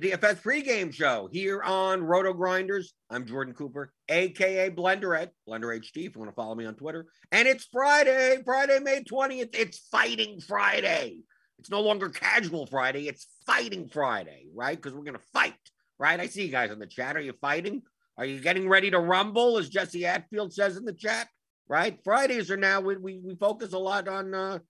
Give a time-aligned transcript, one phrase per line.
[0.00, 2.86] DFS pregame show here on RotoGrinders.
[3.10, 6.06] I'm Jordan Cooper, aka Blender Ed, Blender HD.
[6.06, 9.50] If you want to follow me on Twitter, and it's Friday, Friday, May 20th.
[9.52, 11.18] It's Fighting Friday.
[11.58, 13.08] It's no longer Casual Friday.
[13.08, 14.74] It's Fighting Friday, right?
[14.74, 15.52] Because we're gonna fight,
[15.98, 16.18] right?
[16.18, 17.18] I see you guys in the chat.
[17.18, 17.82] Are you fighting?
[18.16, 21.28] Are you getting ready to rumble, as Jesse Atfield says in the chat?
[21.68, 22.02] Right?
[22.02, 24.60] Fridays are now we we, we focus a lot on uh,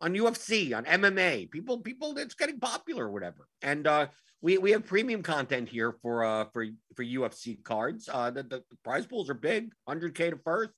[0.00, 1.50] on UFC, on MMA.
[1.50, 3.46] People, people, it's getting popular or whatever.
[3.60, 4.06] And uh,
[4.42, 8.08] we we have premium content here for uh for for UFC cards.
[8.12, 10.70] Uh, the, the prize pools are big, 100k to first,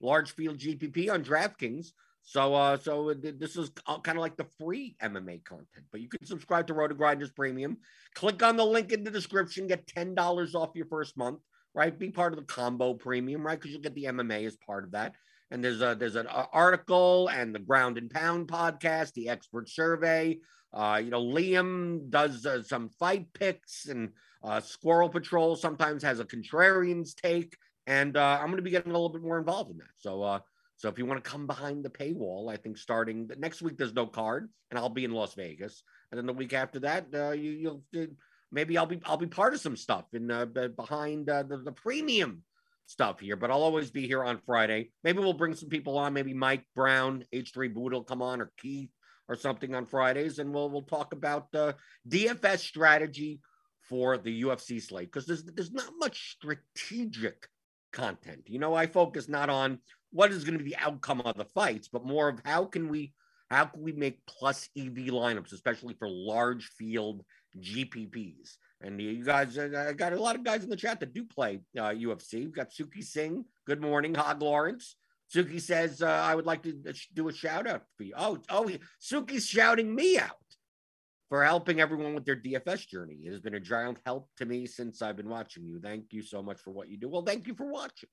[0.00, 1.88] large field GPP on DraftKings.
[2.22, 6.24] So uh so this is kind of like the free MMA content, but you can
[6.24, 7.78] subscribe to RotoGrinders Premium.
[8.14, 11.40] Click on the link in the description, get ten dollars off your first month.
[11.72, 13.56] Right, be part of the combo premium, right?
[13.56, 15.14] Because you'll get the MMA as part of that
[15.50, 20.38] and there's a there's an article and the ground and pound podcast the expert survey.
[20.72, 24.10] Uh, you know liam does uh, some fight picks and
[24.44, 27.56] uh, squirrel patrol sometimes has a contrarian's take.
[27.86, 29.96] And uh, i'm going to be getting a little bit more involved in that.
[29.96, 30.40] So uh,
[30.76, 33.92] so if you want to come behind the paywall i think starting next week there's
[33.92, 35.82] no card and i'll be in las vegas.
[36.10, 38.08] And then the week after that uh, you, you'll
[38.52, 40.28] maybe i'll be i'll be part of some stuff in
[40.76, 42.44] behind the, the premium
[42.90, 44.90] stuff here, but I'll always be here on Friday.
[45.04, 46.12] Maybe we'll bring some people on.
[46.12, 48.90] Maybe Mike Brown, H3 Boot will come on, or Keith,
[49.28, 51.72] or something on Fridays, and we'll we'll talk about uh,
[52.08, 53.40] DFS strategy
[53.88, 57.46] for the UFC slate because there's there's not much strategic
[57.92, 58.42] content.
[58.46, 59.78] You know, I focus not on
[60.10, 62.88] what is going to be the outcome of the fights, but more of how can
[62.88, 63.12] we
[63.50, 67.22] how can we make plus EV lineups, especially for large field
[67.58, 68.56] GPPs.
[68.82, 71.24] And you guys, uh, I got a lot of guys in the chat that do
[71.24, 72.34] play uh, UFC.
[72.34, 73.44] We've got Suki Singh.
[73.66, 74.96] Good morning, Hog Lawrence.
[75.34, 78.14] Suki says, uh, I would like to uh, do a shout out for you.
[78.16, 78.70] Oh, oh,
[79.00, 80.30] Suki's shouting me out
[81.28, 83.18] for helping everyone with their DFS journey.
[83.24, 85.78] It has been a giant help to me since I've been watching you.
[85.78, 87.08] Thank you so much for what you do.
[87.08, 88.08] Well, thank you for watching.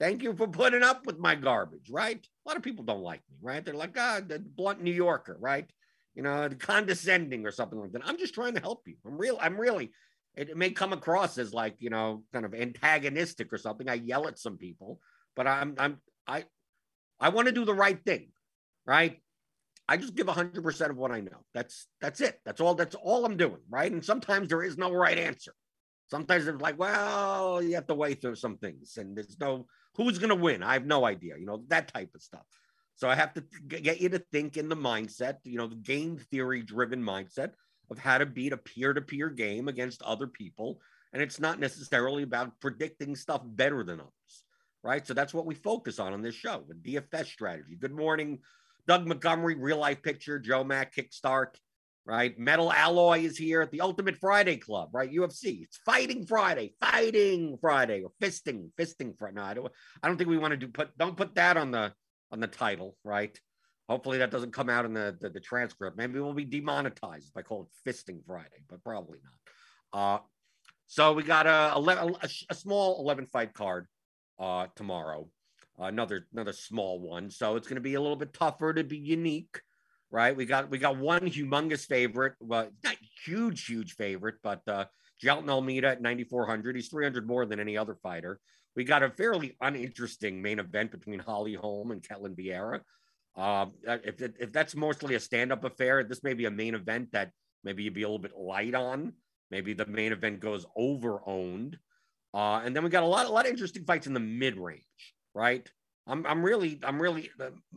[0.00, 2.24] Thank you for putting up with my garbage, right?
[2.46, 3.64] A lot of people don't like me, right?
[3.64, 5.70] They're like, ah, the blunt New Yorker, right?
[6.18, 8.02] You know, condescending or something like that.
[8.04, 8.96] I'm just trying to help you.
[9.06, 9.38] I'm real.
[9.40, 9.92] I'm really.
[10.36, 13.88] It, may come across as like you know, kind of antagonistic or something.
[13.88, 15.00] I yell at some people,
[15.34, 16.44] but I'm I'm I
[17.18, 18.28] I want to do the right thing,
[18.84, 19.20] right?
[19.90, 21.38] I just give 100% of what I know.
[21.54, 22.40] That's that's it.
[22.44, 23.90] That's all that's all I'm doing, right?
[23.90, 25.54] And sometimes there is no right answer.
[26.10, 30.18] Sometimes it's like, well, you have to weigh through some things and there's no who's
[30.18, 30.62] going to win.
[30.62, 32.46] I have no idea, you know, that type of stuff.
[32.98, 36.18] So I have to get you to think in the mindset, you know, the game
[36.32, 37.52] theory driven mindset
[37.92, 40.80] of how to beat a peer to peer game against other people.
[41.12, 44.44] And it's not necessarily about predicting stuff better than others,
[44.82, 45.06] right?
[45.06, 47.76] So that's what we focus on on this show, the DFS strategy.
[47.78, 48.40] Good morning,
[48.88, 51.54] Doug Montgomery, real life picture, Joe Mack, Kickstart,
[52.04, 52.36] right?
[52.36, 55.12] Metal Alloy is here at the Ultimate Friday Club, right?
[55.12, 55.62] UFC.
[55.62, 59.36] It's Fighting Friday, Fighting Friday, or Fisting, Fisting Friday.
[59.36, 59.72] No, I don't,
[60.02, 60.98] I don't think we want to do put.
[60.98, 61.92] Don't put that on the
[62.30, 63.38] on the title, right?
[63.88, 65.96] Hopefully that doesn't come out in the, the, the transcript.
[65.96, 70.00] Maybe we'll be demonetized if I call it Fisting Friday, but probably not.
[70.00, 70.18] Uh,
[70.86, 73.86] so we got a, 11, a, a small 11 fight card
[74.38, 75.28] uh, tomorrow.
[75.80, 77.30] Uh, another another small one.
[77.30, 79.60] So it's going to be a little bit tougher to be unique,
[80.10, 80.36] right?
[80.36, 84.86] We got we got one humongous favorite, well, not huge huge favorite, but uh,
[85.22, 86.74] Jailton Almeida at 9400.
[86.74, 88.40] He's 300 more than any other fighter.
[88.78, 92.82] We got a fairly uninteresting main event between Holly Holm and Ketlen Vieira.
[93.36, 97.32] Uh, if, if that's mostly a stand-up affair, this may be a main event that
[97.64, 99.14] maybe you'd be a little bit light on.
[99.50, 101.76] Maybe the main event goes over owned.
[102.32, 104.56] Uh, and then we got a lot, a lot of interesting fights in the mid
[104.56, 104.84] range,
[105.34, 105.68] right?
[106.06, 107.30] I'm I'm really I'm really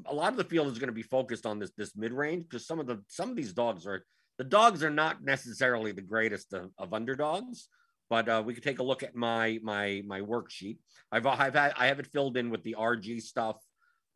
[0.06, 2.44] a lot of the field is going to be focused on this this mid range
[2.48, 4.06] because some of the some of these dogs are
[4.38, 7.70] the dogs are not necessarily the greatest of, of underdogs,
[8.12, 10.78] but uh, we could take a look at my my my worksheet.
[11.14, 13.56] I've I've had I have it filled in with the RG stuff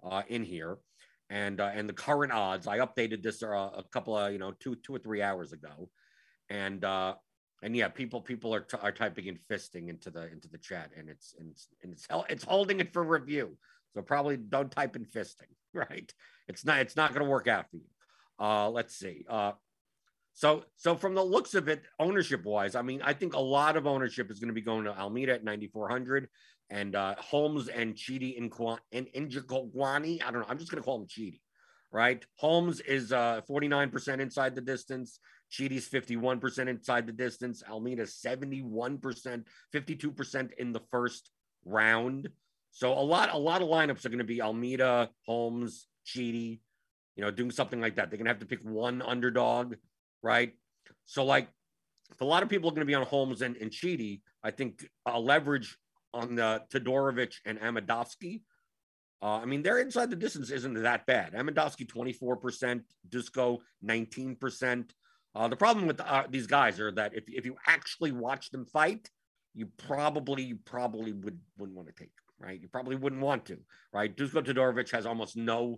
[0.04, 0.78] uh, in here,
[1.30, 2.68] and uh, and the current odds.
[2.68, 5.90] I updated this uh, a couple of you know two two or three hours ago,
[6.50, 7.16] and uh,
[7.64, 11.10] and yeah, people people are, are typing in fisting into the into the chat, and
[11.10, 13.58] it's and it's and it's, it's holding it for review.
[13.94, 16.14] So probably don't type in fisting, right?
[16.50, 17.88] It's not it's not going to work out for you.
[18.38, 19.26] Uh, let's see.
[19.30, 19.54] Uh,
[20.36, 23.78] so so from the looks of it, ownership wise, I mean, I think a lot
[23.78, 26.28] of ownership is going to be going to Almeida at 9400
[26.70, 28.52] and uh, Holmes and Chidi in
[28.92, 30.22] in Njokuani.
[30.22, 30.48] I don't know.
[30.50, 31.40] I'm just going to call him Chidi,
[31.90, 32.24] right?
[32.36, 35.20] Holmes is uh, 49% inside the distance.
[35.50, 37.64] Chidi's 51% inside the distance.
[37.70, 39.44] Almeida 71%,
[39.74, 41.32] 52% in the first
[41.64, 42.28] round.
[42.72, 46.60] So a lot, a lot of lineups are going to be Almeida, Holmes, Chidi,
[47.16, 48.10] you know, doing something like that.
[48.10, 49.76] They're going to have to pick one underdog,
[50.26, 50.54] right?
[51.06, 51.48] So like,
[52.12, 53.74] if a lot of people are going to be on Holmes and, and
[54.44, 55.78] I think a leverage
[56.14, 58.42] on the Todorovic and Amedovski.
[59.22, 61.34] Uh, I mean, their inside the distance isn't that bad.
[61.34, 64.90] Amedovski 24%, Dusko 19%.
[65.36, 68.66] Uh, the problem with uh, these guys are that if, if you actually watch them
[68.66, 69.10] fight,
[69.54, 72.62] you probably probably would wouldn't want to take them, right?
[72.62, 73.58] You probably wouldn't want to,
[73.94, 74.16] right?
[74.16, 75.78] Dusko Todorovic has almost no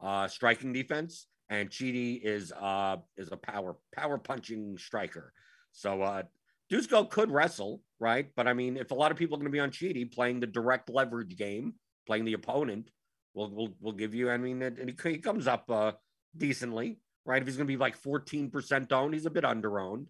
[0.00, 5.32] uh, striking defense, and Chidi is uh, is a power power punching striker.
[5.72, 6.22] So uh,
[6.70, 8.30] Dusko could wrestle, right?
[8.36, 10.40] But I mean, if a lot of people are going to be on Chidi playing
[10.40, 11.74] the direct leverage game,
[12.06, 12.90] playing the opponent,
[13.34, 14.30] will will will give you.
[14.30, 15.92] I mean, it, it, he comes up uh,
[16.36, 17.40] decently, right?
[17.40, 20.06] If he's going to be like 14% owned, he's a bit under owned.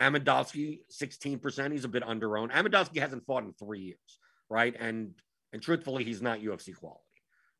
[0.00, 2.52] Amedovski, 16%, he's a bit under owned.
[2.52, 4.74] Amedovski hasn't fought in three years, right?
[4.78, 5.12] And
[5.52, 7.00] and truthfully, he's not UFC quality,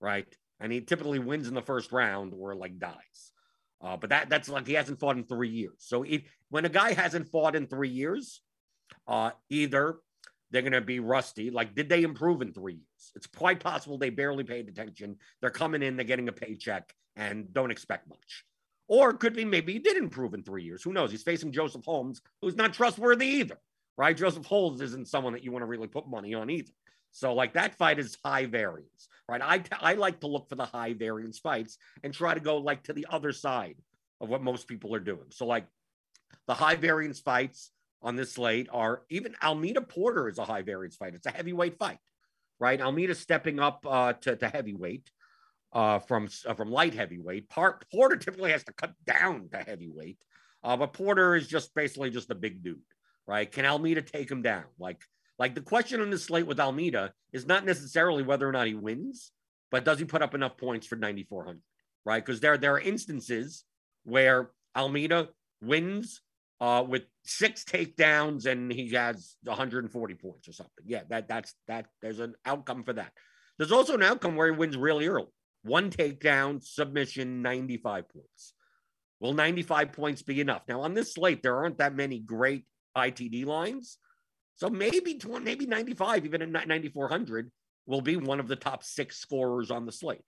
[0.00, 0.26] right?
[0.60, 3.32] And he typically wins in the first round or like dies.
[3.82, 5.76] Uh, but that that's like he hasn't fought in three years.
[5.78, 8.42] So if, when a guy hasn't fought in three years,
[9.08, 9.96] uh, either
[10.50, 11.50] they're going to be rusty.
[11.50, 13.12] Like, did they improve in three years?
[13.14, 15.16] It's quite possible they barely paid attention.
[15.40, 18.44] They're coming in, they're getting a paycheck, and don't expect much.
[18.88, 20.82] Or it could be maybe he did improve in three years.
[20.82, 21.12] Who knows?
[21.12, 23.58] He's facing Joseph Holmes, who's not trustworthy either,
[23.96, 24.16] right?
[24.16, 26.72] Joseph Holmes isn't someone that you want to really put money on either.
[27.12, 29.42] So, like that fight is high variance, right?
[29.42, 32.84] I, I like to look for the high variance fights and try to go like
[32.84, 33.76] to the other side
[34.20, 35.26] of what most people are doing.
[35.30, 35.66] So, like
[36.46, 37.70] the high variance fights
[38.02, 41.14] on this slate are even Almeida Porter is a high variance fight.
[41.14, 41.98] It's a heavyweight fight,
[42.58, 42.80] right?
[42.80, 45.10] Almeida stepping up uh, to, to heavyweight
[45.72, 47.48] uh, from uh, from light heavyweight.
[47.48, 50.18] Part, Porter typically has to cut down to heavyweight,
[50.64, 52.80] uh, but Porter is just basically just a big dude,
[53.26, 53.50] right?
[53.50, 54.64] Can Almeida take him down?
[54.78, 55.02] Like
[55.40, 58.74] like the question on the slate with Almeida is not necessarily whether or not he
[58.74, 59.32] wins,
[59.70, 61.58] but does he put up enough points for 9400,
[62.04, 62.22] right?
[62.24, 63.64] Because there there are instances
[64.04, 65.30] where Almeida
[65.62, 66.20] wins
[66.60, 70.84] uh, with six takedowns and he has 140 points or something.
[70.84, 71.86] Yeah, that that's that.
[72.02, 73.12] There's an outcome for that.
[73.56, 75.32] There's also an outcome where he wins really early
[75.62, 78.54] one takedown, submission, 95 points.
[79.20, 80.62] Will 95 points be enough?
[80.68, 82.64] Now, on this slate, there aren't that many great
[82.96, 83.98] ITD lines.
[84.60, 87.50] So maybe 20, maybe 95, even at 9,400,
[87.86, 90.20] will be one of the top six scorers on the slate.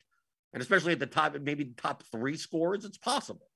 [0.55, 3.46] And especially at the top, maybe the top three scores, it's possible.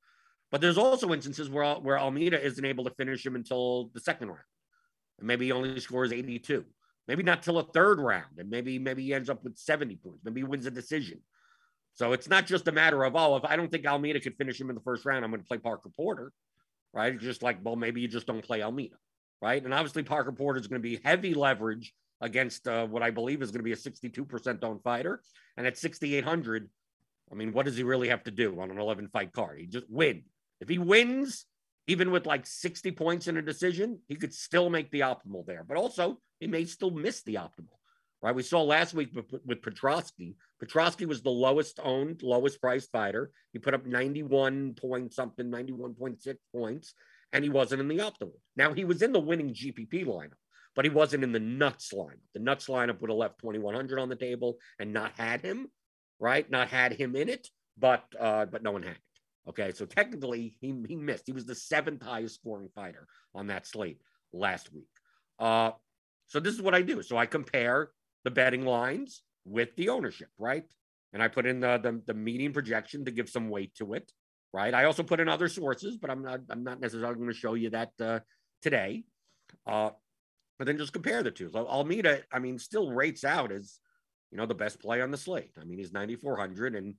[0.52, 4.28] But there's also instances where, where Almeida isn't able to finish him until the second
[4.28, 4.40] round.
[5.18, 6.66] And maybe he only scores 82.
[7.09, 8.38] Maybe not till a third round.
[8.38, 10.25] And maybe maybe he ends up with 70 points.
[10.25, 11.21] Maybe he wins a decision.
[11.95, 14.61] So it's not just a matter of, oh, if I don't think Almeida could finish
[14.61, 16.33] him in the first round, I'm going to play Parker Porter,
[16.92, 17.18] right?
[17.18, 18.97] Just like, well, maybe you just don't play Almeida,
[19.40, 19.62] right?
[19.62, 23.43] And obviously, Parker Porter is going to be heavy leverage against uh, what I believe
[23.43, 25.21] is going to be a 62% owned fighter.
[25.57, 26.69] And at 6,800,
[27.31, 29.59] I mean, what does he really have to do on an 11 fight card?
[29.59, 30.23] He just win.
[30.61, 31.45] If he wins,
[31.87, 35.64] even with like 60 points in a decision, he could still make the optimal there.
[35.64, 37.76] But also, he may still miss the optimal
[38.23, 38.35] right?
[38.35, 40.35] We saw last week with, Petroski.
[40.62, 43.31] Petroski was the lowest owned, lowest priced fighter.
[43.52, 46.95] He put up 91 point something, 91.6 points,
[47.33, 48.38] and he wasn't in the optimal.
[48.56, 50.38] Now, he was in the winning GPP lineup,
[50.75, 52.21] but he wasn't in the nuts lineup.
[52.35, 55.68] The nuts lineup would have left 2,100 on the table and not had him,
[56.18, 56.49] right?
[56.50, 59.00] Not had him in it, but uh, but no one had it.
[59.49, 61.25] Okay, so technically he, he missed.
[61.26, 64.00] He was the seventh highest scoring fighter on that slate
[64.33, 64.88] last week.
[65.38, 65.73] Uh,
[66.26, 67.02] so this is what I do.
[67.02, 67.90] So I compare
[68.25, 70.64] the betting lines with the ownership, right?
[71.12, 74.11] And I put in the, the, the median projection to give some weight to it,
[74.56, 74.72] right?
[74.72, 77.52] I also put in other sources, but I'm not I'm not necessarily going to show
[77.54, 78.20] you that uh,
[78.62, 79.04] today.
[79.66, 79.90] Uh,
[80.58, 81.50] but then just compare the two.
[81.50, 83.78] So Almeida, I mean, still rates out as
[84.32, 85.52] you know, the best play on the slate.
[85.60, 86.94] I mean, he's 9,400 and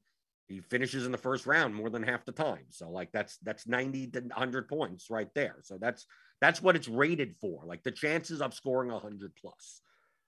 [0.47, 2.65] he finishes in the first round more than half the time.
[2.69, 5.55] So like that's that's 90 to 100 points right there.
[5.63, 6.05] So that's
[6.39, 7.63] that's what it's rated for.
[7.65, 9.81] Like the chances of scoring 100 plus.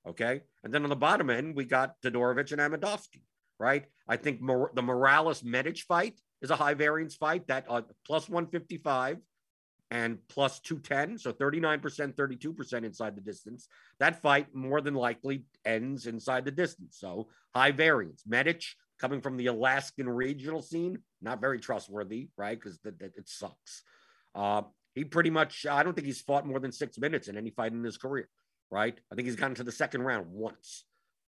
[0.07, 0.41] Okay.
[0.63, 3.21] And then on the bottom end, we got Todorovic and Amedovski,
[3.59, 3.85] right?
[4.07, 8.29] I think Mor- the Morales Medic fight is a high variance fight that uh, plus
[8.29, 9.17] 155
[9.91, 11.17] and plus 210.
[11.17, 13.67] So 39%, 32% inside the distance.
[13.99, 16.97] That fight more than likely ends inside the distance.
[16.99, 18.23] So high variance.
[18.29, 22.59] Medich coming from the Alaskan regional scene, not very trustworthy, right?
[22.59, 23.83] Because it sucks.
[24.35, 27.49] Uh, he pretty much, I don't think he's fought more than six minutes in any
[27.49, 28.27] fight in his career,
[28.69, 28.97] right?
[29.11, 30.85] I think he's gotten to the second round once.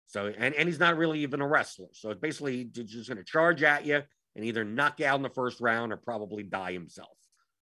[0.07, 1.87] So, and, and he's not really even a wrestler.
[1.93, 4.03] So it's basically just going to charge at you
[4.35, 7.17] and either knock out in the first round or probably die himself,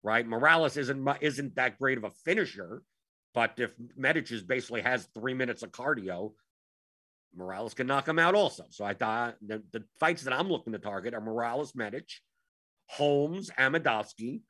[0.02, 0.26] right?
[0.26, 2.82] Morales isn't isn't that great of a finisher,
[3.34, 6.32] but if Medicis basically has three minutes of cardio,
[7.34, 8.64] Morales can knock him out also.
[8.70, 12.08] So I thought the, the fights that I'm looking to target are Morales Medic,
[12.86, 14.40] Holmes, Amedovski,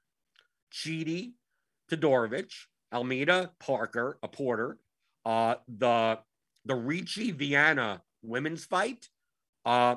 [0.73, 1.33] Chidi,
[1.91, 2.53] Todorovic,
[2.93, 4.79] Almeida, Parker, a Porter,
[5.25, 6.19] uh, the
[6.65, 9.09] the Ricci Viana women's fight
[9.65, 9.97] uh,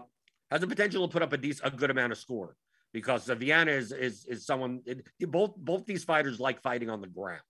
[0.51, 2.55] has the potential to put up a decent, a good amount of score
[2.93, 4.81] because Viana is is is someone.
[4.85, 7.41] It, both both these fighters like fighting on the ground.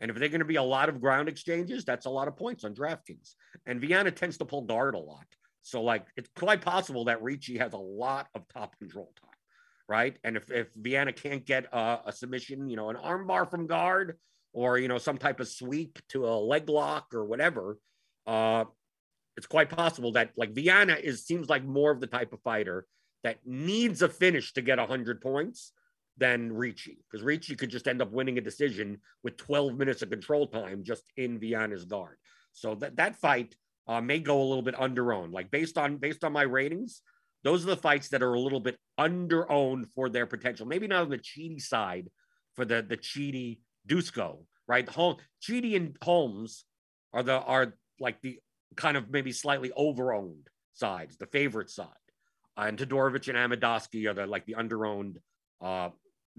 [0.00, 2.36] And if they're going to be a lot of ground exchanges, that's a lot of
[2.36, 3.34] points on DraftKings.
[3.66, 5.26] And Viana tends to pull guard a lot.
[5.62, 9.30] So, like, it's quite possible that Ricci has a lot of top control time,
[9.88, 10.16] right?
[10.24, 14.18] And if, if Viana can't get a, a submission, you know, an armbar from guard
[14.52, 17.78] or, you know, some type of sweep to a leg lock or whatever,
[18.26, 18.64] uh,
[19.36, 22.86] it's quite possible that, like, Viana is seems like more of the type of fighter
[23.24, 25.72] that needs a finish to get 100 points
[26.18, 30.10] than Ricci because Ricci could just end up winning a decision with 12 minutes of
[30.10, 32.16] control time just in Viana's guard.
[32.52, 33.56] So that that fight
[33.88, 35.32] uh, may go a little bit under owned.
[35.32, 37.02] Like based on based on my ratings,
[37.44, 40.66] those are the fights that are a little bit under owned for their potential.
[40.66, 42.08] Maybe not on the Chidi side
[42.54, 44.88] for the the Chidi Dusko, right?
[44.90, 46.64] Home Chidi and Holmes
[47.12, 48.38] are the are like the
[48.76, 51.88] kind of maybe slightly overowned sides, the favorite side.
[52.56, 55.16] Uh, and Todorovic and Amedovski are the like the underowned
[55.60, 55.90] uh,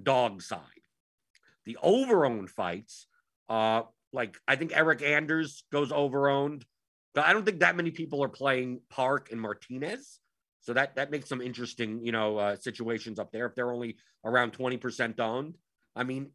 [0.01, 0.59] dog side.
[1.65, 3.07] The overowned fights,
[3.49, 6.63] uh, like I think Eric Anders goes overowned,
[7.15, 10.19] but I don't think that many people are playing Park and Martinez.
[10.61, 13.45] So that that makes some interesting, you know, uh, situations up there.
[13.45, 15.57] If they're only around 20% owned,
[15.95, 16.31] I mean,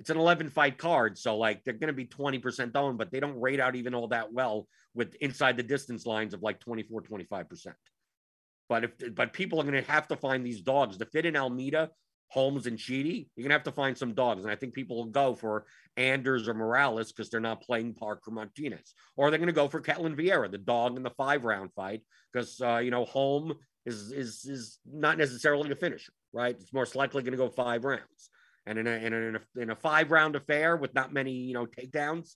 [0.00, 1.18] it's an 11 fight card.
[1.18, 4.08] So like they're going to be 20% owned, but they don't rate out even all
[4.08, 7.74] that well with inside the distance lines of like 24, 25%.
[8.68, 11.36] But if but people are going to have to find these dogs to fit in
[11.36, 11.90] Almeida
[12.30, 14.42] Holmes and Chidi, you're gonna have to find some dogs.
[14.42, 15.64] And I think people will go for
[15.96, 18.94] Anders or Morales because they're not playing Parker Martinez.
[19.16, 22.02] Or they're gonna go for Ketlen Vieira, the dog in the five round fight,
[22.32, 23.54] because uh, you know, Holm
[23.86, 26.54] is is is not necessarily a finisher, right?
[26.54, 28.30] It's most likely gonna go five rounds.
[28.68, 31.64] And in a in a, in a, five round affair with not many, you know,
[31.66, 32.34] takedowns,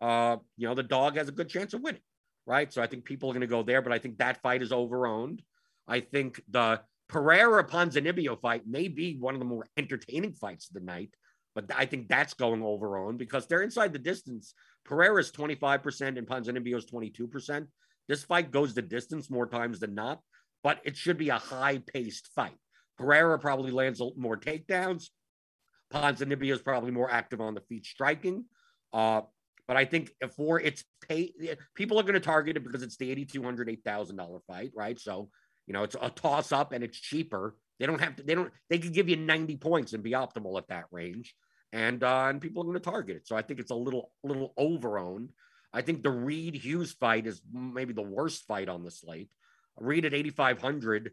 [0.00, 2.02] uh, you know, the dog has a good chance of winning,
[2.46, 2.70] right?
[2.70, 5.40] So I think people are gonna go there, but I think that fight is overowned.
[5.88, 10.74] I think the Pereira Ponzinibbio fight may be one of the more entertaining fights of
[10.74, 11.14] the night,
[11.54, 14.54] but I think that's going over on because they're inside the distance.
[14.84, 17.66] Pereira's 25% and Ponzinibbio's 22%.
[18.06, 20.20] This fight goes the distance more times than not,
[20.62, 22.56] but it should be a high paced fight.
[22.98, 25.08] Pereira probably lands more takedowns.
[25.92, 28.44] Ponzinibbio is probably more active on the feet striking.
[28.92, 29.22] Uh,
[29.66, 31.32] but I think for its pay,
[31.74, 34.98] people are going to target it because it's the $8,200, $8,000 fight, right?
[34.98, 35.30] So
[35.70, 37.54] you know, it's a toss up and it's cheaper.
[37.78, 40.58] They don't have to, they don't, they could give you 90 points and be optimal
[40.58, 41.32] at that range.
[41.72, 43.28] And, uh, and people are going to target it.
[43.28, 45.30] So I think it's a little, little over owned.
[45.72, 49.30] I think the Reed Hughes fight is maybe the worst fight on the slate.
[49.78, 51.12] Reed at 8,500, you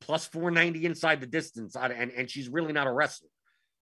[0.00, 1.76] plus 490 inside the distance.
[1.76, 3.28] And, and she's really not a wrestler.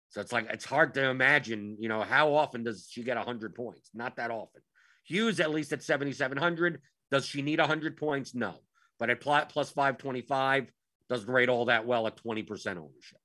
[0.10, 3.56] So it's like, it's hard to imagine, you know, how often does she get 100
[3.56, 3.90] points?
[3.94, 4.62] Not that often.
[5.06, 6.82] Hughes, at least at 7,700.
[7.12, 8.34] Does she need 100 points?
[8.34, 8.56] No
[9.00, 10.72] but at plus 525
[11.10, 13.20] doesn't rate all that well at 20% ownership.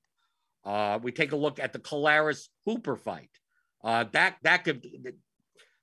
[0.65, 3.31] Uh, we take a look at the Colares Hooper fight.
[3.83, 4.87] Uh, that that could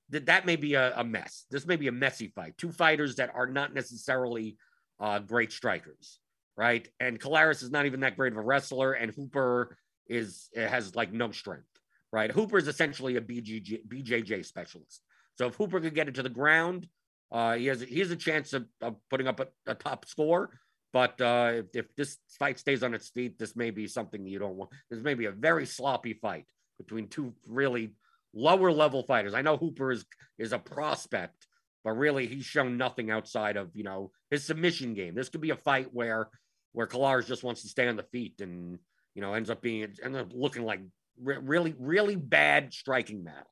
[0.09, 1.45] that, that may be a, a, mess.
[1.51, 2.57] This may be a messy fight.
[2.57, 4.57] Two fighters that are not necessarily
[4.99, 6.19] uh, great strikers,
[6.57, 6.87] right?
[6.99, 9.77] And Colares is not even that great of a wrestler, and Hooper
[10.07, 11.67] is has like no strength,
[12.11, 12.31] right?
[12.31, 15.01] Hooper is essentially a BJJ, BJJ specialist.
[15.37, 16.87] So if Hooper could get it to the ground,
[17.31, 20.49] uh, he has he has a chance of, of putting up a, a, top score,
[20.91, 24.39] but uh, if, if, this fight stays on its feet, this may be something you
[24.39, 24.71] don't want.
[24.89, 26.45] This may be a very sloppy fight
[26.79, 27.93] between two really
[28.33, 29.33] lower level fighters.
[29.35, 30.05] I know Hooper is
[30.39, 31.45] is a prospect,
[31.83, 35.15] but really he's shown nothing outside of you know his submission game.
[35.15, 36.29] This could be a fight where
[36.73, 38.79] where Colares just wants to stay on the feet and
[39.15, 40.81] you know ends up being ends up looking like
[41.21, 43.51] re- really really bad striking battle.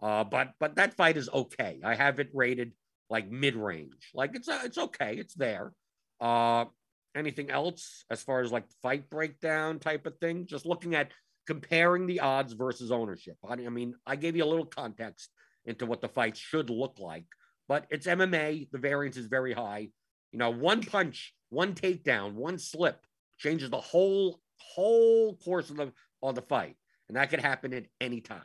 [0.00, 1.80] Uh, but but that fight is okay.
[1.84, 2.72] I have it rated
[3.10, 4.10] like mid range.
[4.14, 5.16] Like it's uh, it's okay.
[5.16, 5.72] It's there.
[6.20, 6.66] Uh,
[7.14, 10.46] anything else as far as like fight breakdown type of thing?
[10.46, 11.12] Just looking at
[11.46, 13.36] comparing the odds versus ownership.
[13.48, 15.30] I mean, I gave you a little context
[15.64, 17.24] into what the fight should look like,
[17.68, 18.70] but it's MMA.
[18.70, 19.88] The variance is very high.
[20.32, 23.00] You know, one punch, one takedown, one slip
[23.38, 24.40] changes the whole
[24.74, 26.76] whole course of the of the fight,
[27.08, 28.40] and that could happen at any time.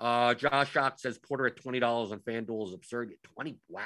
[0.00, 3.12] Uh, Josh Shock says Porter at twenty dollars on FanDuel is absurd.
[3.34, 3.82] Twenty, wow,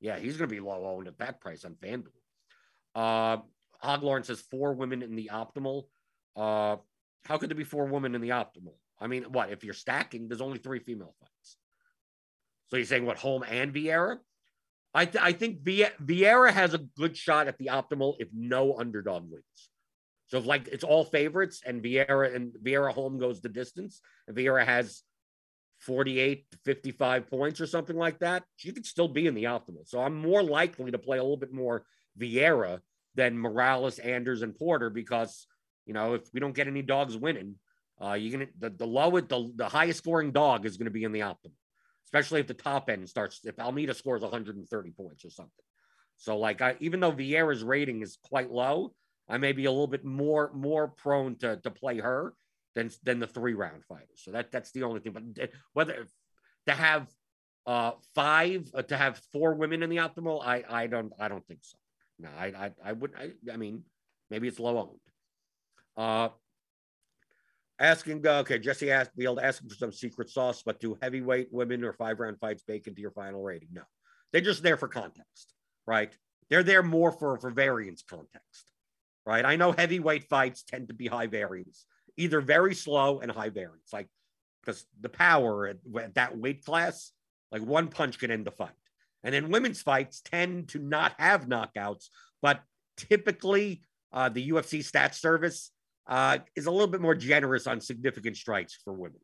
[0.00, 2.08] yeah, he's going to be low owned at that price on FanDuel.
[2.94, 3.38] Uh,
[4.00, 5.84] Lawrence says four women in the optimal.
[6.36, 6.76] Uh,
[7.24, 8.74] how could there be four women in the optimal?
[9.00, 10.28] I mean, what if you're stacking?
[10.28, 11.56] There's only three female fights.
[12.72, 14.16] So you're saying what Holm and Vieira?
[14.94, 18.78] I, th- I think Vie- Vieira has a good shot at the optimal if no
[18.78, 19.44] underdog wins.
[20.28, 24.34] So if like it's all favorites and Vieira and Vieira Holm goes the distance, and
[24.34, 25.02] Vieira has
[25.80, 29.86] 48 to 55 points or something like that, she could still be in the optimal.
[29.86, 31.84] So I'm more likely to play a little bit more
[32.18, 32.80] Vieira
[33.16, 35.46] than Morales, Anders, and Porter because
[35.84, 37.56] you know if we don't get any dogs winning,
[38.02, 41.12] uh, you're gonna the, the lowest the, the highest scoring dog is gonna be in
[41.12, 41.52] the optimal,
[42.12, 45.64] especially if the top end starts if Almeida scores 130 points or something.
[46.16, 48.92] So like I even though Vieira's rating is quite low,
[49.28, 52.34] I may be a little bit more more prone to to play her
[52.74, 54.22] than than the three round fighters.
[54.24, 55.12] So that that's the only thing.
[55.12, 56.06] But whether
[56.66, 57.08] to have
[57.66, 61.46] uh five uh, to have four women in the optimal, I I don't I don't
[61.46, 61.78] think so.
[62.18, 63.84] No, I I, I would I, I mean
[64.30, 65.00] maybe it's low owned.
[65.96, 66.28] Uh
[67.82, 71.48] asking okay, Jesse asked be able to ask for some secret sauce, but do heavyweight
[71.50, 73.68] women or five round fights bake into your final rating?
[73.72, 73.82] No.
[74.32, 75.52] They're just there for context,
[75.86, 76.16] right?
[76.48, 78.70] They're there more for for variance context.
[79.26, 79.44] Right.
[79.44, 81.86] I know heavyweight fights tend to be high variance,
[82.16, 84.08] either very slow and high variance, like
[84.64, 87.12] because the power at, at that weight class,
[87.50, 88.70] like one punch can end the fight.
[89.24, 92.06] And then women's fights tend to not have knockouts,
[92.40, 92.62] but
[92.96, 95.70] typically uh, the UFC stats service
[96.06, 99.20] uh, is a little bit more generous on significant strikes for women,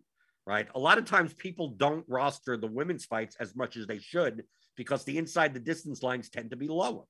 [0.47, 0.69] right?
[0.75, 4.45] A lot of times people don't roster the women's fights as much as they should
[4.77, 7.03] because the inside the distance lines tend to be lower,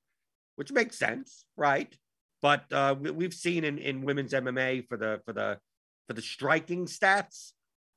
[0.56, 1.94] which makes sense, right?
[2.40, 5.58] But uh, we've seen in, in women's MMA for the for the
[6.06, 7.52] for the striking stats,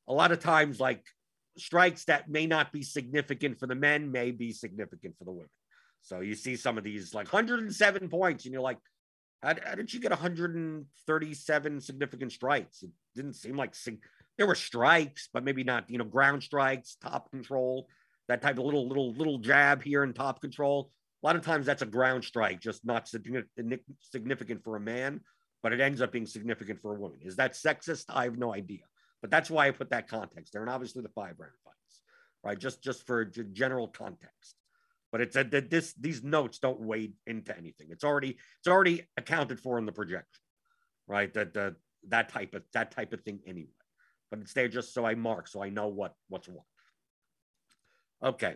[0.08, 1.06] a lot of times like
[1.58, 5.50] strikes that may not be significant for the men may be significant for the women.
[6.02, 8.80] So you see some of these like 107 points, and you're like,
[9.42, 12.84] how, how did you get 137 significant strikes?
[12.84, 13.76] It didn't seem like
[14.38, 17.88] there were strikes, but maybe not, you know, ground strikes, top control,
[18.28, 20.92] that type of little, little, little jab here in top control.
[21.24, 25.22] A lot of times that's a ground strike, just not significant for a man,
[25.62, 27.20] but it ends up being significant for a woman.
[27.22, 28.06] Is that sexist?
[28.10, 28.82] I have no idea.
[29.22, 32.02] But that's why I put that context there, and obviously the five round fights,
[32.44, 32.58] right?
[32.58, 34.56] Just just for general context.
[35.12, 37.88] But it's that this these notes don't wade into anything.
[37.90, 40.42] It's already it's already accounted for in the projection,
[41.08, 41.34] right?
[41.34, 41.76] That the
[42.08, 43.70] that type of that type of thing anyway.
[44.30, 46.64] But it's there just so I mark so I know what what's what.
[48.24, 48.56] Okay,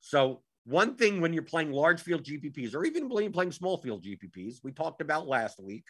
[0.00, 4.56] so one thing when you're playing large field GPPs or even playing small field GPPs,
[4.62, 5.84] we talked about last week,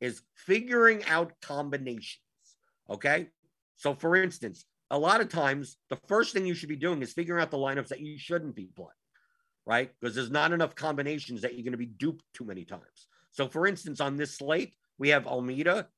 [0.00, 2.20] is figuring out combinations.
[2.88, 3.28] Okay.
[3.76, 7.12] So, for instance, a lot of times the first thing you should be doing is
[7.12, 8.90] figuring out the lineups that you shouldn't be playing,
[9.66, 9.90] right?
[10.00, 13.08] Because there's not enough combinations that you're going to be duped too many times.
[13.30, 15.88] So, for instance, on this slate, we have Almeida,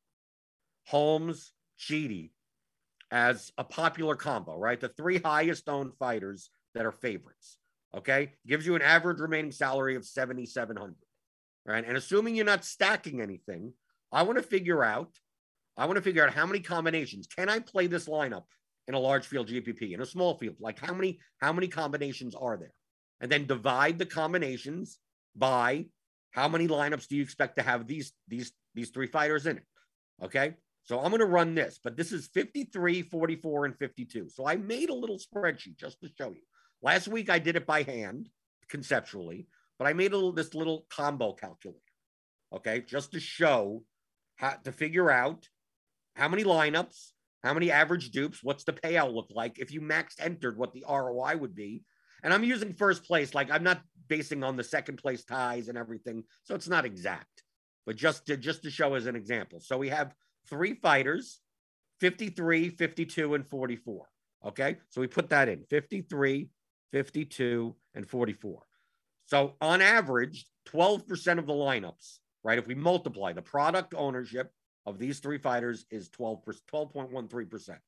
[0.86, 2.30] Holmes, Chidi
[3.10, 4.80] as a popular combo, right?
[4.80, 7.58] The three highest owned fighters that are favorites.
[7.96, 8.32] Okay.
[8.46, 10.94] Gives you an average remaining salary of 7,700.
[11.64, 11.86] Right.
[11.86, 13.72] And assuming you're not stacking anything,
[14.10, 15.10] I want to figure out
[15.76, 18.44] I want to figure out how many combinations can I play this lineup
[18.88, 20.56] in a large field GPP in a small field.
[20.60, 22.72] Like how many how many combinations are there,
[23.22, 24.98] and then divide the combinations
[25.34, 25.86] by
[26.32, 29.64] how many lineups do you expect to have these these these three fighters in it.
[30.22, 30.54] Okay,
[30.84, 34.28] so I'm going to run this, but this is 53, 44, and 52.
[34.28, 36.42] So I made a little spreadsheet just to show you.
[36.82, 38.28] Last week I did it by hand
[38.68, 39.46] conceptually,
[39.78, 41.78] but I made a little this little combo calculator.
[42.52, 43.84] Okay, just to show
[44.36, 45.48] how to figure out
[46.16, 50.20] how many lineups, how many average dupes, what's the payout look like if you maxed
[50.20, 51.82] entered what the ROI would be.
[52.22, 55.78] And I'm using first place, like I'm not basing on the second place ties and
[55.78, 57.42] everything, so it's not exact,
[57.86, 59.60] but just to just to show as an example.
[59.60, 60.14] So we have
[60.48, 61.40] three fighters,
[62.00, 64.06] 53, 52, and 44.
[64.44, 66.48] Okay, so we put that in 53,
[66.92, 68.62] 52, and 44.
[69.26, 72.58] So on average, 12% of the lineups, right?
[72.58, 74.52] If we multiply the product ownership
[74.84, 77.78] of these three fighters is 12 12.13%.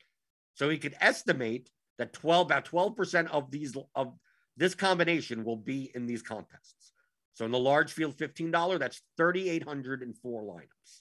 [0.54, 4.14] So he could estimate that 12 about 12% of these of
[4.56, 6.92] this combination will be in these contests.
[7.34, 11.00] So in the large field $15, that's 3,804 lineups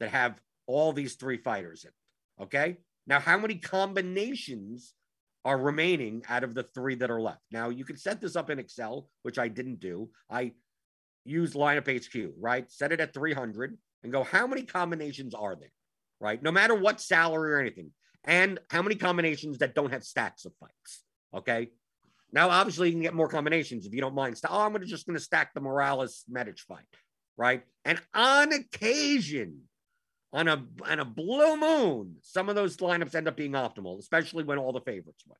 [0.00, 2.44] that have all these three fighters in.
[2.44, 2.78] Okay.
[3.06, 4.94] Now, how many combinations
[5.44, 7.42] are remaining out of the three that are left?
[7.50, 10.08] Now, you can set this up in Excel, which I didn't do.
[10.30, 10.52] I
[11.26, 12.70] used lineup HQ, right?
[12.72, 15.72] Set it at 300 and go, how many combinations are there?
[16.20, 16.42] Right.
[16.42, 17.90] No matter what salary or anything.
[18.24, 21.02] And how many combinations that don't have stacks of fights.
[21.34, 21.68] Okay.
[22.34, 24.38] Now, obviously, you can get more combinations if you don't mind.
[24.50, 26.84] Oh, I'm just going to stack the Morales Medic fight,
[27.36, 27.62] right?
[27.84, 29.60] And on occasion,
[30.32, 34.42] on a on a blue moon, some of those lineups end up being optimal, especially
[34.42, 35.38] when all the favorites win.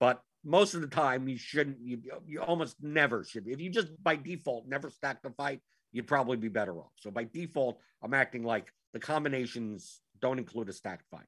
[0.00, 1.76] But most of the time, you shouldn't.
[1.84, 3.46] You, you almost never should.
[3.46, 5.60] If you just by default never stack the fight,
[5.92, 6.92] you'd probably be better off.
[7.00, 11.26] So by default, I'm acting like the combinations don't include a stacked fighter.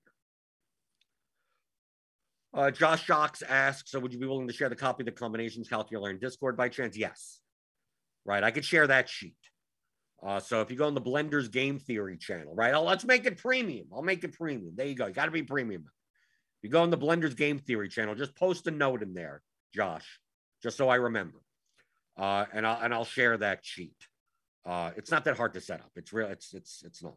[2.57, 5.12] Uh, Josh Shocks asks, so would you be willing to share the copy of the
[5.12, 6.97] combinations calculator in Discord by chance?
[6.97, 7.40] Yes.
[8.25, 8.42] Right.
[8.42, 9.37] I could share that sheet.
[10.27, 12.73] Uh, so if you go on the Blenders Game Theory channel, right?
[12.73, 13.88] Oh, let's make it premium.
[13.92, 14.73] I'll make it premium.
[14.75, 15.07] There you go.
[15.07, 15.83] You got to be premium.
[15.83, 19.42] If you go on the Blenders Game Theory channel, just post a note in there,
[19.75, 20.19] Josh,
[20.62, 21.42] just so I remember.
[22.16, 23.97] Uh, and I'll and I'll share that sheet.
[24.64, 25.90] Uh, it's not that hard to set up.
[25.97, 26.29] It's real.
[26.29, 27.16] It's it's it's not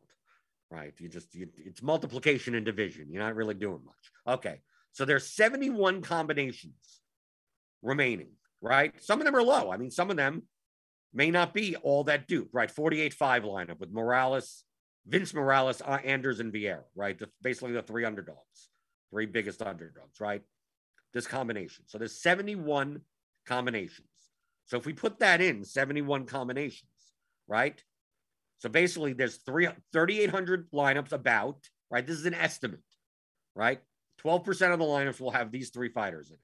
[0.70, 0.94] right.
[1.00, 3.08] You just you, it's multiplication and division.
[3.10, 4.36] You're not really doing much.
[4.38, 4.60] Okay.
[4.92, 7.02] So there's 71 combinations
[7.82, 8.94] remaining, right?
[9.02, 9.72] Some of them are low.
[9.72, 10.44] I mean, some of them
[11.14, 12.70] may not be all that duped, right?
[12.70, 14.64] 48 5 lineup with Morales,
[15.08, 17.18] Vince Morales, uh, Anders, and Vieira, right?
[17.18, 18.70] The, basically the three underdogs,
[19.12, 20.42] three biggest underdogs, right?
[21.14, 21.86] This combination.
[21.88, 23.02] So there's 71
[23.46, 24.08] combinations.
[24.66, 26.92] So if we put that in, 71 combinations,
[27.48, 27.82] right?
[28.60, 31.58] So basically there's three, 3,800 lineups about,
[31.90, 32.06] right?
[32.06, 32.84] This is an estimate,
[33.56, 33.82] right?
[34.24, 36.40] 12% of the lineups will have these three fighters in it,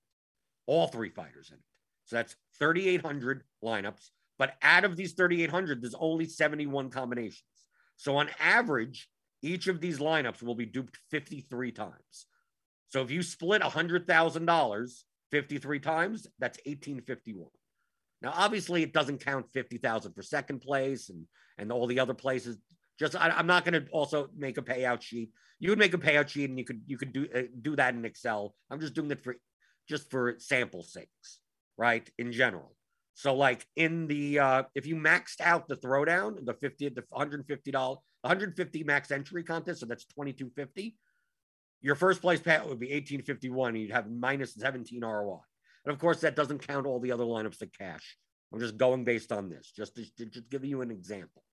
[0.66, 1.64] all three fighters in it.
[2.06, 4.10] So that's 3,800 lineups.
[4.38, 7.44] But out of these 3,800, there's only 71 combinations.
[7.98, 9.10] So on average,
[9.42, 12.28] each of these lineups will be duped 53 times.
[12.90, 17.50] So if you split $100,000 53 times, that's 1851.
[18.22, 21.26] Now, obviously, it doesn't count 50,000 for second place and,
[21.58, 22.58] and all the other places.
[23.00, 25.32] Just I, am not going to also make a payout sheet.
[25.60, 27.94] You would make a payout sheet and you could you could do uh, do that
[27.94, 28.56] in Excel.
[28.70, 29.36] I'm just doing it for
[29.88, 31.40] just for sample sakes,
[31.78, 32.10] right?
[32.18, 32.76] In general.
[33.16, 37.72] So like in the uh, if you maxed out the throwdown, the 50 the 150
[37.72, 40.96] dollars 150 max entry contest, so that's 2250.
[41.82, 45.38] Your first place payout would be 1851, and you'd have minus 17 ROI.
[45.86, 48.18] And of course, that doesn't count all the other lineups that cash.
[48.52, 51.44] I'm just going based on this, just to, to just give you an example.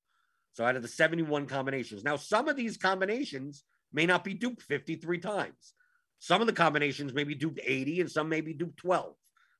[0.52, 4.62] So out of the 71 combinations, now some of these combinations may not be duped
[4.62, 5.74] 53 times.
[6.18, 9.14] Some of the combinations may be duped 80 and some may be duped 12,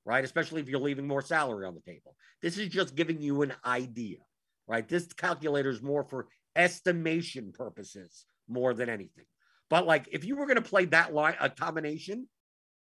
[0.05, 0.24] right?
[0.24, 2.14] Especially if you're leaving more salary on the table.
[2.40, 4.18] This is just giving you an idea,
[4.66, 4.87] right?
[4.87, 9.24] This calculator is more for estimation purposes more than anything.
[9.70, 12.28] But like if you were going to play that line, a combination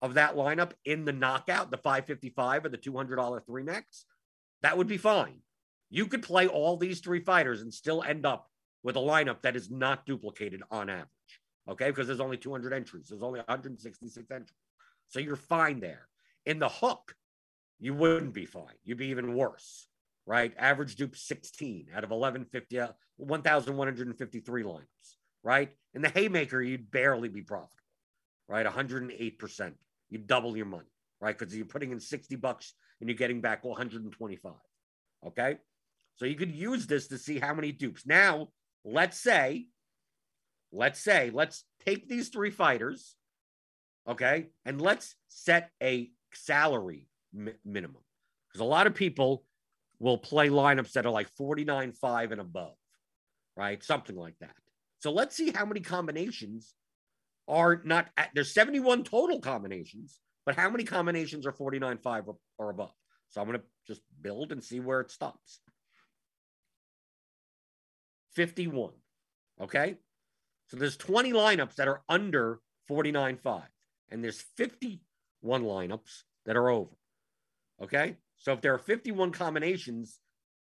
[0.02, 4.04] of that lineup in the knockout, the 555 or the $200 three max,
[4.62, 5.40] that would be fine.
[5.92, 8.48] You could play all these three fighters and still end up
[8.82, 11.08] with a lineup that is not duplicated on average.
[11.68, 11.90] Okay.
[11.90, 14.56] Because there's only 200 entries, there's only 166 entries.
[15.08, 16.08] So you're fine there.
[16.46, 17.14] In the hook,
[17.78, 18.74] you wouldn't be fine.
[18.84, 19.86] You'd be even worse,
[20.24, 20.54] right?
[20.56, 25.70] Average dupe 16 out of 1150, uh, 1,153 lineups, right?
[25.92, 27.84] In the haymaker, you'd barely be profitable,
[28.48, 28.64] right?
[28.64, 29.74] 108%.
[30.08, 31.38] You double your money, right?
[31.38, 34.52] Because you're putting in 60 bucks and you're getting back 125.
[35.26, 35.58] Okay.
[36.16, 38.06] So you could use this to see how many dupes.
[38.06, 38.48] Now,
[38.84, 39.66] let's say,
[40.70, 43.16] let's say, let's take these three fighters,
[44.08, 48.02] okay, and let's set a salary mi- minimum
[48.48, 49.44] because a lot of people
[49.98, 52.74] will play lineups that are like 49 5 and above,
[53.56, 53.82] right?
[53.82, 54.54] Something like that.
[54.98, 56.74] So let's see how many combinations
[57.48, 62.36] are not at, there's 71 total combinations, but how many combinations are 49 5 or,
[62.58, 62.92] or above?
[63.28, 65.60] So I'm going to just build and see where it stops.
[68.34, 68.92] 51.
[69.60, 69.96] Okay.
[70.68, 73.62] So there's 20 lineups that are under 49.5,
[74.10, 76.90] and there's 51 lineups that are over.
[77.82, 78.16] Okay.
[78.38, 80.18] So if there are 51 combinations,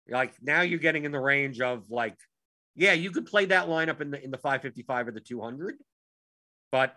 [0.09, 2.17] like now you're getting in the range of like,
[2.75, 5.75] yeah, you could play that lineup in the in the 555 or the 200,
[6.71, 6.97] but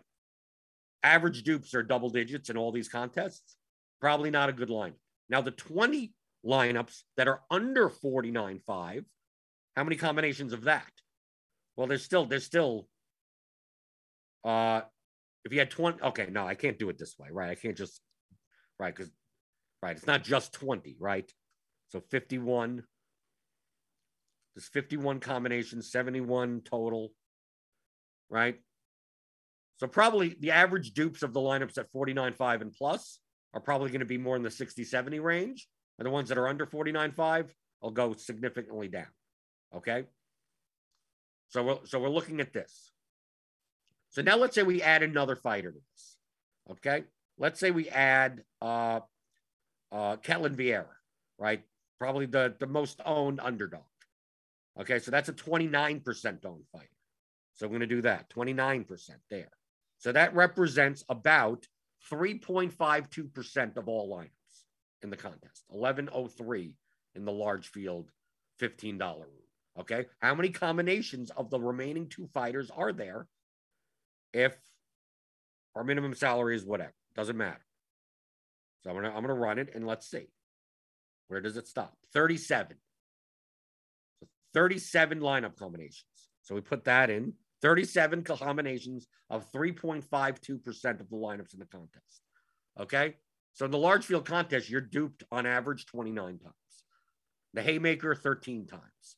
[1.03, 3.55] average dupes are double digits in all these contests.
[3.99, 4.93] Probably not a good lineup.
[5.29, 6.13] Now, the 20
[6.45, 9.05] lineups that are under 49.5,
[9.75, 10.91] how many combinations of that?
[11.75, 12.87] Well, there's still, there's still,
[14.43, 14.81] uh,
[15.45, 17.49] if you had 20, okay, no, I can't do it this way, right?
[17.49, 18.01] I can't just,
[18.79, 18.93] right?
[18.95, 19.11] Because,
[19.81, 21.31] right, it's not just 20, right?
[21.89, 22.83] So 51,
[24.55, 27.11] there's 51 combinations, 71 total,
[28.29, 28.59] right?
[29.77, 33.19] So probably the average dupes of the lineups at 49.5 and plus
[33.53, 35.67] are probably going to be more in the 60, 70 range.
[35.97, 37.49] And the ones that are under 49.5
[37.81, 39.07] will go significantly down.
[39.75, 40.05] Okay.
[41.49, 42.91] So we're, so we're looking at this.
[44.09, 46.17] So now let's say we add another fighter to this.
[46.71, 47.03] Okay.
[47.37, 49.01] Let's say we add uh,
[49.91, 50.85] uh, Ketlen Vieira,
[51.37, 51.63] right?
[51.99, 53.81] Probably the, the most owned underdog.
[54.79, 54.99] Okay.
[54.99, 56.87] So that's a 29% owned fighter.
[57.53, 59.51] So we're going to do that 29% there.
[59.97, 61.67] So that represents about
[62.11, 64.63] 3.52% of all lineups
[65.03, 65.63] in the contest.
[65.67, 66.75] 1103
[67.15, 68.09] in the large field
[68.59, 69.27] $15 room.
[69.79, 70.05] Okay.
[70.21, 73.27] How many combinations of the remaining two fighters are there
[74.33, 74.55] if
[75.75, 76.93] our minimum salary is whatever?
[77.15, 77.65] Doesn't matter.
[78.83, 80.27] So I'm gonna I'm gonna run it and let's see.
[81.27, 81.95] Where does it stop?
[82.13, 82.75] 37.
[84.19, 86.29] So 37 lineup combinations.
[86.41, 87.33] So we put that in.
[87.61, 92.21] 37 combinations of 3.52% of the lineups in the contest.
[92.79, 93.15] Okay.
[93.53, 96.55] So in the large field contest, you're duped on average 29 times.
[97.53, 99.17] The haymaker 13 times.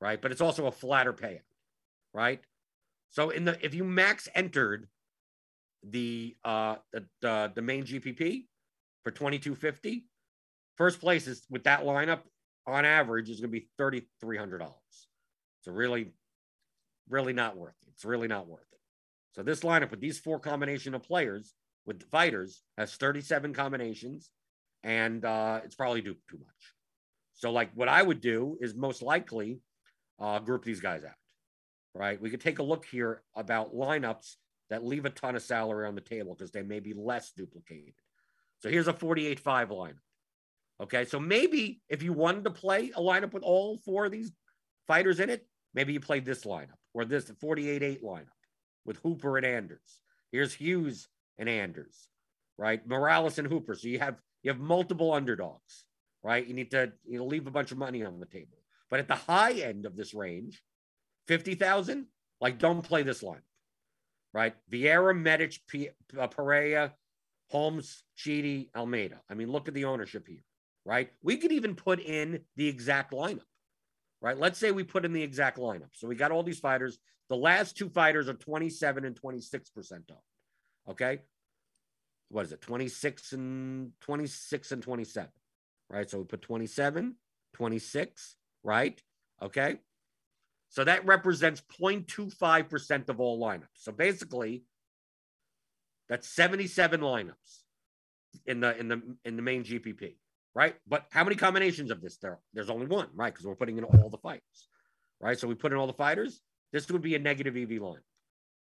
[0.00, 0.20] Right.
[0.20, 1.40] But it's also a flatter payout.
[2.14, 2.40] Right.
[3.10, 4.88] So in the if you max entered
[5.88, 8.46] the uh the the, the main GPP
[9.04, 10.06] for 2250,
[10.76, 12.20] first place is with that lineup
[12.66, 14.70] on average is going to be $3,300.
[15.62, 16.12] So really
[17.08, 17.88] really not worth it.
[17.94, 18.78] It's really not worth it.
[19.32, 21.54] So this lineup with these four combination of players
[21.86, 24.30] with fighters has 37 combinations,
[24.82, 26.74] and uh, it's probably too, too much.
[27.34, 29.60] So like what I would do is most likely
[30.18, 31.14] uh, group these guys out,
[31.94, 32.20] right?
[32.20, 34.36] We could take a look here about lineups
[34.70, 37.94] that leave a ton of salary on the table because they may be less duplicated.
[38.60, 39.94] So here's a 48-5 lineup.
[40.80, 44.30] Okay, so maybe if you wanted to play a lineup with all four of these
[44.86, 48.26] fighters in it, maybe you play this lineup or this 48 8 lineup
[48.84, 50.00] with Hooper and Anders.
[50.30, 52.08] Here's Hughes and Anders,
[52.56, 52.86] right?
[52.86, 53.74] Morales and Hooper.
[53.74, 55.84] So you have you have multiple underdogs,
[56.22, 56.46] right?
[56.46, 58.58] You need to you know, leave a bunch of money on the table.
[58.90, 60.62] But at the high end of this range,
[61.26, 62.06] 50,000,
[62.40, 63.42] like don't play this line,
[64.32, 64.54] right?
[64.70, 66.94] Vieira, Medic, P- uh, Pereira,
[67.50, 69.20] Holmes, Chidi, Almeida.
[69.28, 70.44] I mean, look at the ownership here,
[70.84, 71.10] right?
[71.22, 73.42] We could even put in the exact lineup
[74.20, 74.38] right?
[74.38, 75.90] Let's say we put in the exact lineup.
[75.92, 76.98] So we got all these fighters.
[77.28, 80.18] The last two fighters are 27 and 26% owned.
[80.88, 81.20] Okay.
[82.30, 82.60] What is it?
[82.60, 85.30] 26 and 26 and 27,
[85.88, 86.08] right?
[86.10, 87.14] So we put 27,
[87.54, 88.36] 26,
[88.68, 89.00] right?
[89.42, 89.78] Okay.
[90.68, 93.64] So that represents 0.25% of all lineups.
[93.74, 94.64] So basically,
[96.08, 97.62] that's 77 lineups
[98.44, 100.16] in the in the in the main GPP
[100.58, 100.74] right?
[100.88, 102.40] But how many combinations of this there?
[102.52, 103.32] There's only one, right?
[103.32, 104.68] Because we're putting in all the fighters,
[105.20, 105.38] right?
[105.38, 106.40] So we put in all the fighters.
[106.72, 108.00] This would be a negative EV line,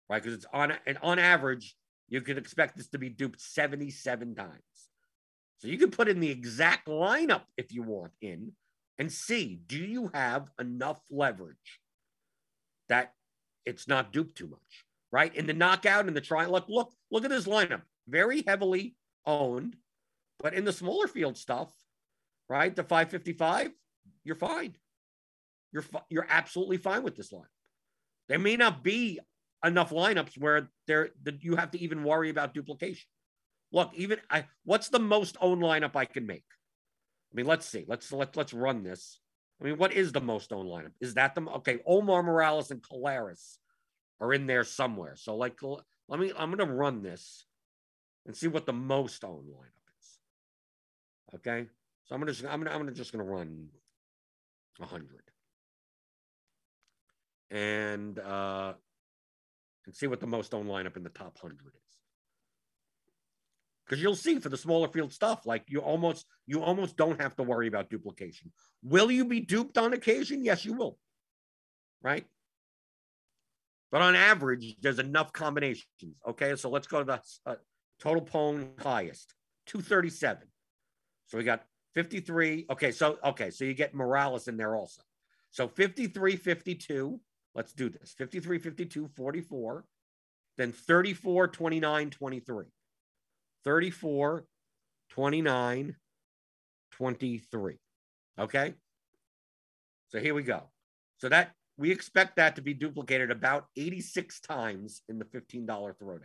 [0.10, 0.22] right?
[0.22, 1.74] Because it's on and on average,
[2.10, 4.52] you could expect this to be duped 77 times.
[5.60, 8.52] So you can put in the exact lineup if you want in
[8.98, 11.80] and see do you have enough leverage
[12.90, 13.14] that
[13.66, 15.34] it's not duped too much, right?
[15.36, 17.82] In the knockout and the try, look, look, look at this lineup.
[18.08, 19.76] Very heavily owned,
[20.40, 21.72] but in the smaller field stuff,
[22.48, 22.76] right?
[22.76, 23.72] The 555,
[24.24, 24.76] you're fine.
[25.72, 27.44] You're fi- you're absolutely fine with this line.
[28.30, 29.20] There may not be
[29.66, 33.08] enough lineups where there that you have to even worry about duplication.
[33.72, 36.46] Look, even I what's the most owned lineup I can make?
[37.36, 37.84] I mean, let's see.
[37.86, 39.20] Let's let, let's run this.
[39.60, 40.94] I mean, what is the most owned lineup?
[41.02, 41.80] Is that the okay?
[41.86, 43.58] Omar Morales and Colares
[44.22, 45.18] are in there somewhere.
[45.18, 45.60] So, like,
[46.08, 46.32] let me.
[46.38, 47.44] I'm to run this
[48.26, 50.20] and see what the most owned lineup is.
[51.36, 51.68] Okay,
[52.06, 53.68] so I'm gonna just I'm gonna I'm gonna just gonna run
[54.82, 55.22] hundred
[57.52, 58.74] and uh
[59.86, 61.85] and see what the most owned lineup in the top hundred is.
[63.86, 67.36] Because you'll see for the smaller field stuff, like you almost you almost don't have
[67.36, 68.52] to worry about duplication.
[68.84, 70.44] Will you be duped on occasion?
[70.44, 70.98] Yes, you will.
[72.02, 72.26] Right.
[73.92, 75.86] But on average, there's enough combinations.
[76.28, 77.56] Okay, so let's go to the uh,
[78.00, 79.34] total pone highest
[79.68, 80.48] 237.
[81.28, 82.66] So we got 53.
[82.72, 85.02] Okay, so okay, so you get Morales in there also.
[85.52, 87.20] So 53, 52.
[87.54, 88.14] Let's do this.
[88.18, 89.86] 53, 52, 44.
[90.58, 92.66] Then 34, 29, 23.
[93.66, 94.46] 34,
[95.10, 95.96] 29,
[96.92, 97.78] 23.
[98.40, 98.74] Okay.
[100.10, 100.64] So here we go.
[101.18, 106.22] So that we expect that to be duplicated about 86 times in the $15 throwdown,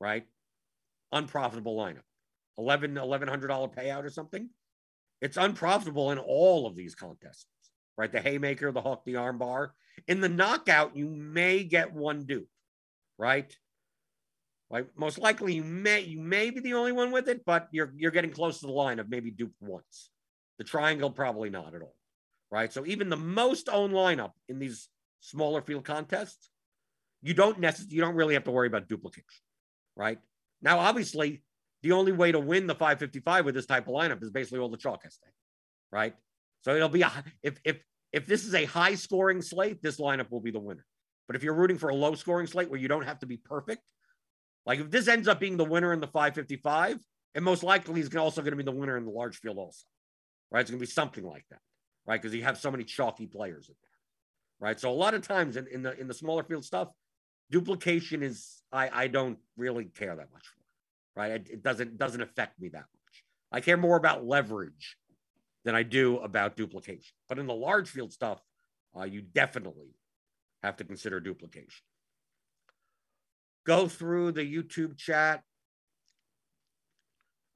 [0.00, 0.24] right?
[1.12, 2.02] Unprofitable lineup.
[2.58, 4.48] 11 $1,100 payout or something.
[5.20, 7.46] It's unprofitable in all of these contests,
[7.96, 8.12] right?
[8.12, 9.70] The haymaker, the hook, the armbar.
[10.06, 12.48] In the knockout, you may get one dupe,
[13.18, 13.54] right?
[14.70, 17.92] Like most likely you may you may be the only one with it, but you're
[17.96, 20.10] you're getting close to the line of maybe duped once.
[20.58, 21.96] The triangle probably not at all,
[22.50, 22.72] right?
[22.72, 24.88] So even the most owned lineup in these
[25.20, 26.50] smaller field contests,
[27.22, 29.24] you don't necessarily you don't really have to worry about duplication,
[29.96, 30.18] right?
[30.62, 31.42] Now, obviously,
[31.82, 34.68] the only way to win the 555 with this type of lineup is basically all
[34.68, 35.18] the chalk has
[35.90, 36.14] right?
[36.60, 37.10] So it'll be a
[37.42, 37.78] if if
[38.12, 40.84] if this is a high scoring slate, this lineup will be the winner.
[41.26, 43.36] But if you're rooting for a low scoring slate where you don't have to be
[43.36, 43.82] perfect,
[44.66, 46.98] like if this ends up being the winner in the 555,
[47.34, 49.86] and most likely he's also going to be the winner in the large field also,
[50.50, 50.60] right?
[50.60, 51.60] It's going to be something like that,
[52.06, 52.20] right?
[52.20, 54.78] Because you have so many chalky players in there, right?
[54.78, 56.88] So a lot of times in, in the in the smaller field stuff,
[57.50, 61.32] duplication is I I don't really care that much for, right?
[61.32, 63.24] It, it doesn't doesn't affect me that much.
[63.52, 64.96] I care more about leverage
[65.64, 67.14] than I do about duplication.
[67.28, 68.40] But in the large field stuff,
[68.96, 69.94] uh, you definitely
[70.62, 71.84] have to consider duplication
[73.66, 75.42] go through the YouTube chat.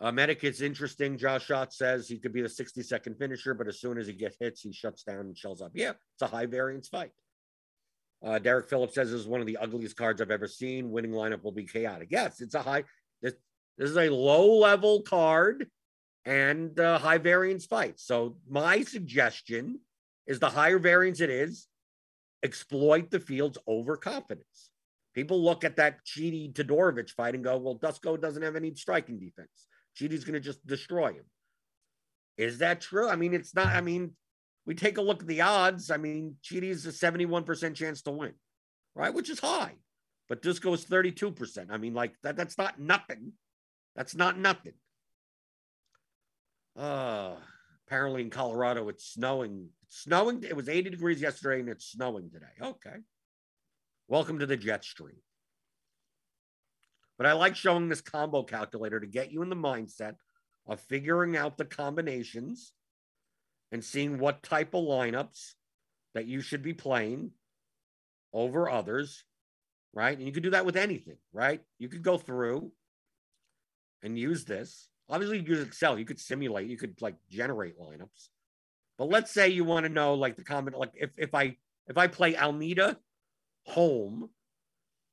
[0.00, 1.16] Uh, Medic is interesting.
[1.16, 4.12] Josh Shot says he could be the 60 second finisher, but as soon as he
[4.12, 5.70] gets hits, he shuts down and shells up.
[5.74, 7.12] Yeah, it's a high variance fight.
[8.24, 10.90] Uh, Derek Phillips says this is one of the ugliest cards I've ever seen.
[10.90, 12.08] Winning lineup will be chaotic.
[12.10, 12.84] Yes, it's a high.
[13.22, 13.34] This,
[13.78, 15.68] this is a low level card
[16.24, 18.00] and uh, high variance fight.
[18.00, 19.80] So my suggestion
[20.26, 21.66] is the higher variance it is,
[22.42, 24.70] exploit the field's overconfidence.
[25.14, 29.18] People look at that Chidi Todorovic fight and go, well, Dusko doesn't have any striking
[29.18, 29.68] defense.
[29.96, 31.24] Chidi's going to just destroy him.
[32.36, 33.08] Is that true?
[33.08, 33.68] I mean, it's not.
[33.68, 34.10] I mean,
[34.66, 35.90] we take a look at the odds.
[35.90, 38.32] I mean, Chidi's a 71% chance to win,
[38.96, 39.14] right?
[39.14, 39.74] Which is high.
[40.28, 41.66] But Dusko is 32%.
[41.70, 43.32] I mean, like that, that's not nothing.
[43.94, 44.72] That's not nothing.
[46.76, 47.36] Uh
[47.86, 49.68] apparently in Colorado it's snowing.
[49.84, 50.42] It's snowing.
[50.42, 52.46] It was 80 degrees yesterday and it's snowing today.
[52.60, 52.96] Okay.
[54.06, 55.16] Welcome to the jet stream.
[57.16, 60.16] But I like showing this combo calculator to get you in the mindset
[60.66, 62.74] of figuring out the combinations
[63.72, 65.54] and seeing what type of lineups
[66.12, 67.30] that you should be playing
[68.34, 69.24] over others,
[69.94, 70.16] right?
[70.16, 71.62] And you could do that with anything, right?
[71.78, 72.72] You could go through
[74.02, 74.90] and use this.
[75.08, 75.98] Obviously, use Excel.
[75.98, 78.28] You could simulate, you could like generate lineups.
[78.98, 81.96] But let's say you want to know like the comment, like if, if I if
[81.96, 82.98] I play Almeida
[83.66, 84.30] Holm,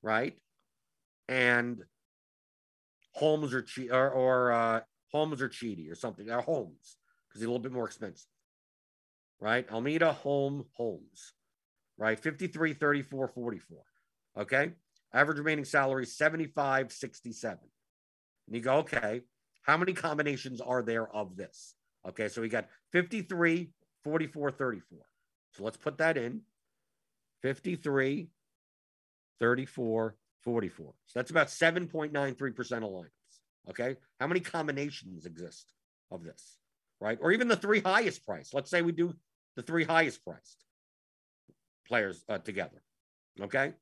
[0.02, 0.36] right?
[1.28, 1.84] And
[3.14, 7.44] homes are che- or, or uh, Holmes or Chidi or something, or Holmes, because he's
[7.44, 8.28] a little bit more expensive,
[9.40, 9.70] right?
[9.72, 11.34] Almeida, Holm, homes,
[11.98, 12.20] right?
[12.20, 13.84] 53, 34, 44.
[14.40, 14.72] Okay.
[15.14, 17.60] Average remaining salary 75, 67.
[18.48, 19.22] And you go, okay,
[19.64, 21.76] how many combinations are there of this?
[22.08, 22.30] Okay.
[22.30, 23.72] So we got 53,
[24.04, 25.00] 44, 34.
[25.54, 26.42] So let's put that in
[27.42, 28.30] 53,
[29.42, 30.94] 34, 44.
[31.08, 33.06] So that's about 7.93% of.
[33.70, 33.98] Okay.
[34.20, 35.74] How many combinations exist
[36.12, 36.58] of this?
[37.02, 37.18] Right.
[37.22, 38.54] Or even the three highest price.
[38.54, 39.14] Let's say we do
[39.56, 40.64] the three highest priced
[41.88, 42.82] players uh, together.
[43.42, 43.74] Okay.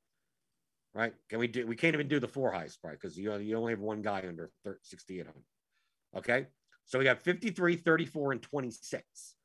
[0.95, 1.13] Right.
[1.29, 3.73] Can we do, we can't even do the four highest price because you, you only
[3.73, 4.49] have one guy under
[4.81, 5.33] 6,800.
[6.17, 6.47] Okay.
[6.85, 9.35] So we got 53, 34, and 26.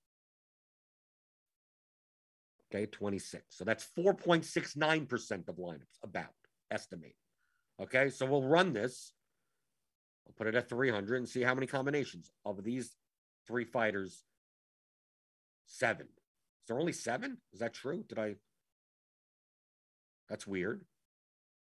[2.75, 3.45] Okay, 26.
[3.51, 6.27] So that's 4.69% of lineups, about
[6.71, 7.15] estimate.
[7.81, 9.13] Okay, so we'll run this.
[10.27, 12.97] I'll put it at 300 and see how many combinations of these
[13.47, 14.25] three fighters.
[15.67, 16.07] Seven.
[16.07, 17.39] Is there only seven?
[17.53, 18.05] Is that true?
[18.09, 18.35] Did I?
[20.29, 20.85] That's weird.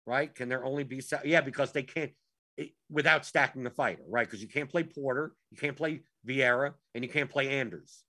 [0.06, 0.34] Right?
[0.34, 1.28] Can there only be seven?
[1.28, 2.12] Yeah, because they can't
[2.56, 4.26] it, without stacking the fighter, right?
[4.26, 8.02] Because you can't play Porter, you can't play Vieira, and you can't play Anders.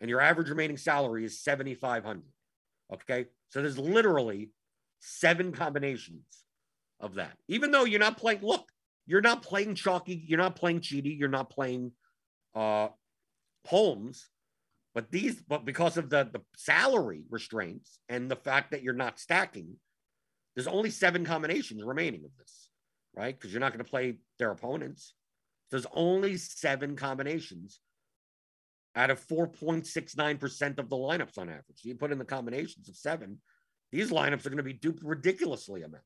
[0.00, 2.22] And your average remaining salary is 7,500.
[3.02, 3.26] Okay.
[3.50, 4.50] So there's literally
[5.00, 6.24] seven combinations
[7.00, 7.32] of that.
[7.48, 8.68] Even though you're not playing, look,
[9.06, 11.92] you're not playing Chalky, you're not playing Chidi, you're not playing
[12.54, 12.88] uh
[13.66, 14.28] Holmes,
[14.94, 19.18] but these, but because of the the salary restraints and the fact that you're not
[19.18, 19.76] stacking,
[20.54, 22.68] there's only seven combinations remaining of this,
[23.14, 23.38] right?
[23.38, 25.14] Because you're not going to play their opponents.
[25.70, 27.80] There's only seven combinations
[28.96, 31.80] out of 4.69% of the lineups on average.
[31.82, 33.38] You put in the combinations of seven,
[33.90, 36.04] these lineups are going to be duped ridiculously amount.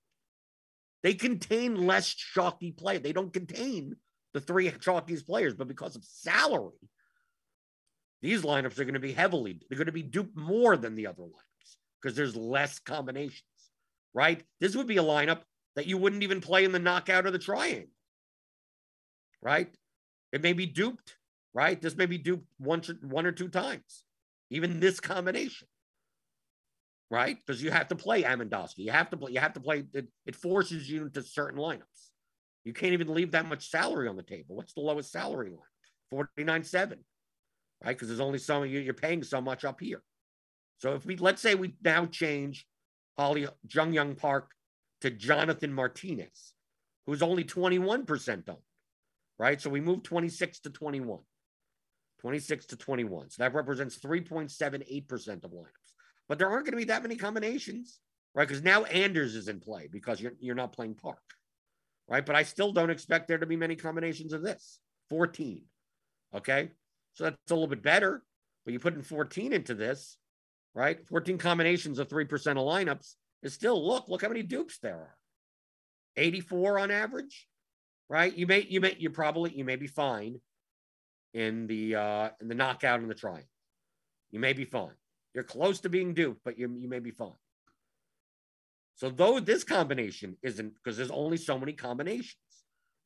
[1.02, 2.98] They contain less chalky play.
[2.98, 3.96] They don't contain the
[4.38, 6.88] the three chalkiest players, but because of salary,
[8.22, 11.06] these lineups are going to be heavily, they're going to be duped more than the
[11.06, 13.42] other lineups because there's less combinations,
[14.14, 14.42] right?
[14.60, 15.40] This would be a lineup
[15.76, 17.90] that you wouldn't even play in the knockout or the triangle,
[19.42, 19.72] right?
[20.32, 21.16] It may be duped,
[21.54, 21.80] right?
[21.80, 24.04] This may be duped one, one or two times,
[24.50, 25.68] even this combination,
[27.10, 27.36] right?
[27.36, 28.78] Because you have to play Amendowski.
[28.78, 32.10] You have to play, you have to play, it, it forces you into certain lineups.
[32.64, 34.56] You can't even leave that much salary on the table.
[34.56, 36.26] What's the lowest salary line?
[36.46, 36.98] 49.7
[37.84, 37.96] right?
[37.96, 40.02] Because there's only so you're paying so much up here.
[40.78, 42.66] So if we let's say we now change
[43.18, 44.50] Holly Jun Yong Park
[45.00, 46.54] to Jonathan Martinez,
[47.06, 48.58] who's only 21% owned,
[49.38, 49.60] right?
[49.60, 51.18] So we move 26 to 21.
[52.20, 53.30] 26 to 21.
[53.30, 55.92] So that represents 3.78% of lineups.
[56.28, 58.00] But there aren't going to be that many combinations,
[58.34, 58.46] right?
[58.46, 61.22] Because now Anders is in play because you're, you're not playing Park,
[62.08, 62.24] right?
[62.24, 65.62] But I still don't expect there to be many combinations of this 14.
[66.34, 66.70] Okay.
[67.14, 68.22] So that's a little bit better.
[68.64, 70.18] But you put in 14 into this,
[70.74, 71.06] right?
[71.06, 75.16] 14 combinations of 3% of lineups is still look, look how many dupes there are.
[76.16, 77.46] 84 on average,
[78.08, 78.36] right?
[78.36, 80.40] You may, you may, you probably, you may be fine
[81.38, 83.48] in the uh in the knockout and the triangle.
[84.30, 84.96] You may be fine.
[85.34, 87.38] You're close to being duped, but you you may be fine.
[88.96, 92.34] So though this combination isn't because there's only so many combinations,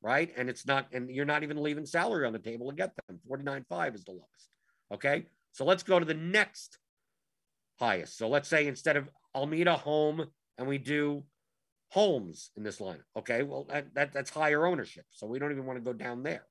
[0.01, 0.33] right?
[0.39, 3.21] And it's not, and you're not even leaving salary on the table to get them.
[3.31, 4.49] 49.5 is the lowest.
[4.91, 5.27] Okay.
[5.53, 6.79] So let's go to the next
[7.79, 8.17] highest.
[8.17, 10.25] So let's say instead of Almeida Holm
[10.57, 11.25] and we do
[11.91, 13.05] Holmes in this lineup.
[13.19, 13.43] Okay.
[13.43, 15.05] Well, that, that that's higher ownership.
[15.11, 16.47] So we don't even want to go down there.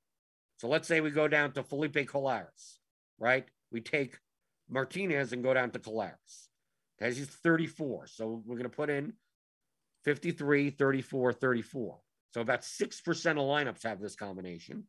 [0.62, 2.78] So let's say we go down to Felipe Colares,
[3.18, 3.48] right?
[3.72, 4.20] We take
[4.70, 6.50] Martinez and go down to Colares.
[7.02, 8.06] Okay, he's 34.
[8.06, 9.14] So we're going to put in
[10.06, 11.98] 53, 34, 34.
[12.30, 14.84] So about 6% of lineups have this combination.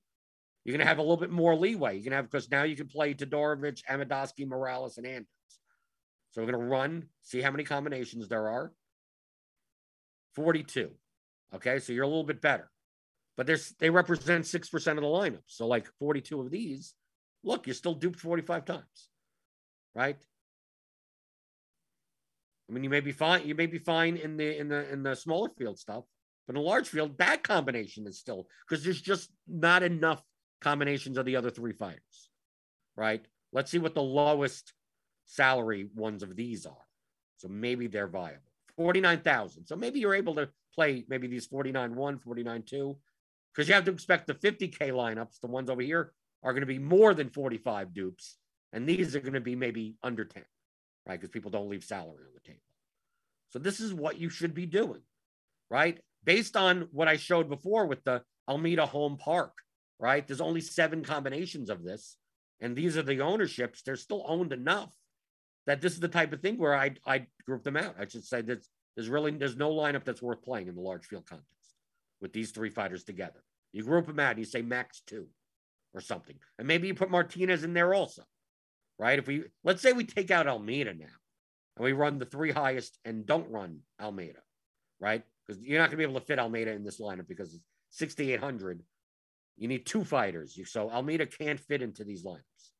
[0.63, 1.97] You're going to have a little bit more leeway.
[1.97, 5.27] You can have, because now you can play Todorovic, Amendowski, Morales, and Andrews.
[6.33, 8.75] So we're going to run, see how many combinations there are.
[10.35, 10.91] 42.
[11.55, 12.69] Okay, so you're a little bit better.
[13.37, 15.43] But there's they represent 6% of the lineup.
[15.47, 16.95] So like 42 of these,
[17.43, 19.09] look, you're still duped 45 times.
[19.95, 20.23] Right?
[22.69, 25.03] I mean, you may be fine, you may be fine in the in the in
[25.03, 26.05] the smaller field stuff,
[26.47, 30.23] but in a large field, that combination is still because there's just not enough
[30.63, 32.31] combinations of the other three fighters,
[32.97, 33.25] right?
[33.53, 34.73] Let's see what the lowest
[35.27, 36.87] salary ones of these are.
[37.37, 38.41] So maybe they're viable.
[38.77, 39.67] 49,000.
[39.67, 42.97] So maybe you're able to play maybe these 49 1, 49 2,
[43.55, 46.67] because you have to expect the 50K lineups, the ones over here, are going to
[46.67, 48.37] be more than 45 dupes.
[48.73, 50.43] And these are going to be maybe under 10,
[51.07, 51.21] right?
[51.21, 52.61] Because people don't leave salary on the table.
[53.51, 55.03] So this is what you should be doing,
[55.71, 56.01] right?
[56.25, 59.53] based on what I showed before with the Almeida Holm park,
[59.99, 60.27] right?
[60.27, 62.17] There's only seven combinations of this,
[62.61, 63.83] and these are the ownerships.
[63.83, 64.93] They're still owned enough
[65.67, 67.97] that this is the type of thing where I I group them out.
[67.99, 68.65] I should say that
[68.97, 71.62] there's really there's no lineup that's worth playing in the large field contest
[72.23, 73.45] with these three fighters together.
[73.73, 75.27] You group them out, and you say max two
[75.93, 78.23] or something, and maybe you put Martinez in there also,
[78.99, 79.19] right?
[79.19, 81.05] If we let's say we take out Almeida now,
[81.77, 84.41] and we run the three highest and don't run Almeida,
[84.99, 85.23] right?
[85.47, 87.65] because you're not going to be able to fit Almeida in this lineup because it's
[87.91, 88.83] 6,800.
[89.57, 90.59] You need two fighters.
[90.67, 92.71] So Almeida can't fit into these lineups.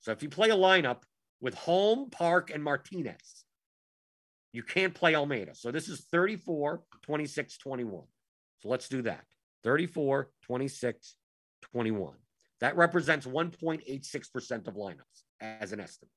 [0.00, 1.02] So if you play a lineup
[1.40, 3.44] with Holm, Park, and Martinez,
[4.52, 5.54] you can't play Almeida.
[5.54, 8.02] So this is 34, 26, 21.
[8.64, 9.24] So let's do that
[9.62, 11.16] 34, 26,
[11.72, 12.14] 21.
[12.60, 16.10] That represents 1.86% of lineups as an estimate.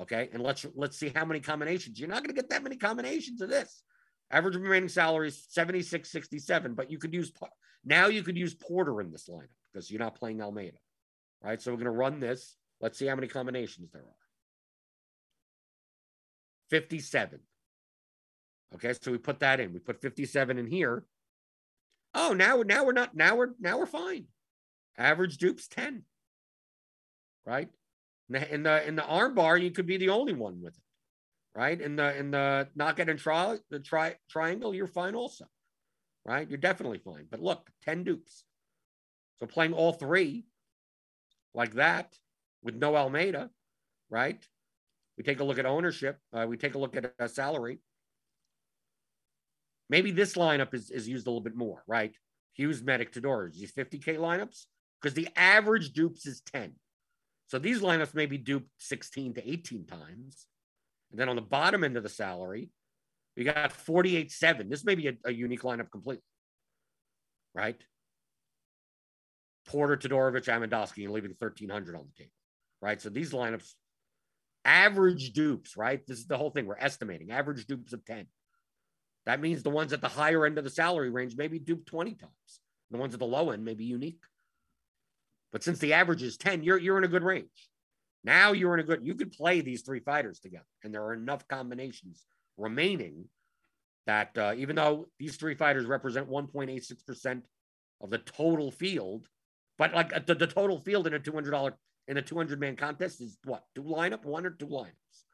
[0.00, 0.28] Okay.
[0.32, 2.00] And let's let's see how many combinations.
[2.00, 3.82] You're not going to get that many combinations of this.
[4.32, 7.30] Average remaining salary is 76.67, but you could use
[7.84, 10.78] now you could use Porter in this lineup because you're not playing Almeida.
[11.44, 11.62] Right.
[11.62, 12.56] So we're going to run this.
[12.80, 14.08] Let's see how many combinations there are.
[16.70, 17.38] 57.
[18.74, 19.72] Okay, so we put that in.
[19.72, 21.04] We put 57 in here.
[22.14, 24.26] Oh, now now we're not now we're now we're fine.
[24.98, 26.04] Average dupes 10.
[27.46, 27.68] Right?
[28.28, 30.82] In the in the arm bar, you could be the only one with it
[31.54, 31.80] right?
[31.80, 35.46] In the in the knockout and try the tri- triangle, you're fine also,
[36.24, 36.48] right?
[36.48, 37.26] You're definitely fine.
[37.30, 38.44] But look, 10 dupes.
[39.40, 40.44] So playing all three
[41.54, 42.14] like that
[42.62, 43.50] with no Almeida,
[44.08, 44.42] right?
[45.18, 46.18] We take a look at ownership.
[46.32, 47.80] Uh, we take a look at a salary.
[49.88, 52.14] Maybe this lineup is, is used a little bit more, right?
[52.54, 54.66] Hughes, Medic, Todor, these 50K lineups,
[55.00, 56.74] because the average dupes is 10.
[57.48, 60.46] So these lineups may be duped 16 to 18 times.
[61.10, 62.70] And then on the bottom end of the salary,
[63.36, 64.68] we got 48 7.
[64.68, 66.24] This may be a, a unique lineup completely,
[67.54, 67.76] right?
[69.66, 72.32] Porter, Todorovic, Amandowski, and leaving 1,300 on the table,
[72.80, 73.00] right?
[73.00, 73.72] So these lineups,
[74.64, 76.04] average dupes, right?
[76.06, 76.66] This is the whole thing.
[76.66, 78.26] We're estimating average dupes of 10.
[79.26, 82.14] That means the ones at the higher end of the salary range maybe dupe 20
[82.14, 82.60] times.
[82.90, 84.22] The ones at the low end may be unique.
[85.52, 87.68] But since the average is 10, you're, you're in a good range.
[88.24, 91.12] Now you're in a good, you could play these three fighters together, and there are
[91.12, 92.24] enough combinations
[92.56, 93.24] remaining
[94.06, 97.42] that uh, even though these three fighters represent 1.86%
[98.00, 99.28] of the total field,
[99.78, 101.72] but like uh, the, the total field in a $200
[102.08, 105.24] in a 200 man contest is what two lineup, one or two lineups,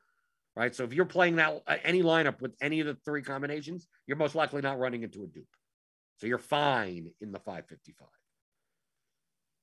[0.59, 0.75] right?
[0.75, 4.17] So if you're playing that uh, any lineup with any of the three combinations, you're
[4.17, 5.47] most likely not running into a dupe.
[6.17, 8.09] So you're fine in the 555.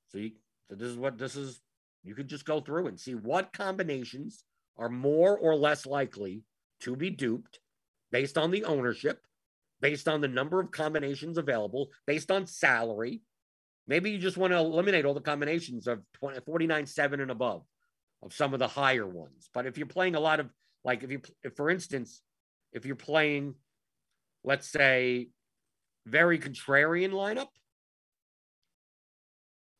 [0.08, 0.30] So, you,
[0.70, 1.60] so this is what this is.
[2.02, 4.42] You could just go through and see what combinations
[4.78, 6.44] are more or less likely
[6.80, 7.58] to be duped
[8.10, 9.20] based on the ownership,
[9.82, 13.20] based on the number of combinations available, based on salary.
[13.86, 17.64] Maybe you just want to eliminate all the combinations of 20, 49 7 and above
[18.22, 19.50] of some of the higher ones.
[19.52, 20.48] But if you're playing a lot of,
[20.86, 22.22] like, if you, if, for instance,
[22.72, 23.56] if you're playing,
[24.44, 25.30] let's say,
[26.06, 27.48] very contrarian lineup,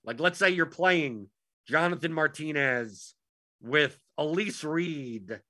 [0.05, 1.29] like, let's say you're playing
[1.69, 3.15] Jonathan Martinez
[3.63, 5.41] with Elise Reed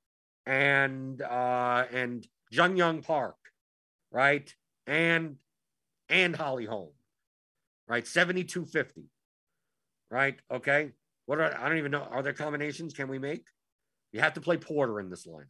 [0.44, 3.36] and uh, and Jun Yong Park,
[4.10, 4.54] right?
[4.86, 5.36] And
[6.10, 6.92] and Holly Holm,
[7.88, 8.06] right?
[8.06, 9.08] 7250.
[10.10, 10.38] Right?
[10.52, 10.92] Okay.
[11.24, 12.06] What are I don't even know.
[12.10, 13.46] Are there combinations can we make?
[14.12, 15.46] You have to play Porter in this lineup.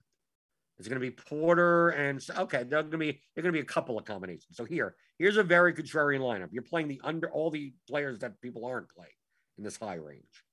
[0.79, 3.63] It's going to be Porter and okay, they're going to be they're going to be
[3.63, 4.57] a couple of combinations.
[4.57, 6.49] So here, here's a very contrarian lineup.
[6.53, 9.11] You're playing the under all the players that people aren't playing
[9.57, 10.45] in this high range,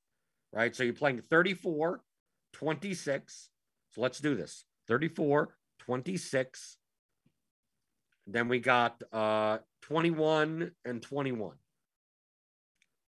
[0.53, 0.73] right?
[0.73, 2.01] So you're playing 34,
[2.53, 3.49] 26.
[3.91, 6.77] So let's do this 34, 26.
[8.25, 11.57] Then we got uh, 21 and 21.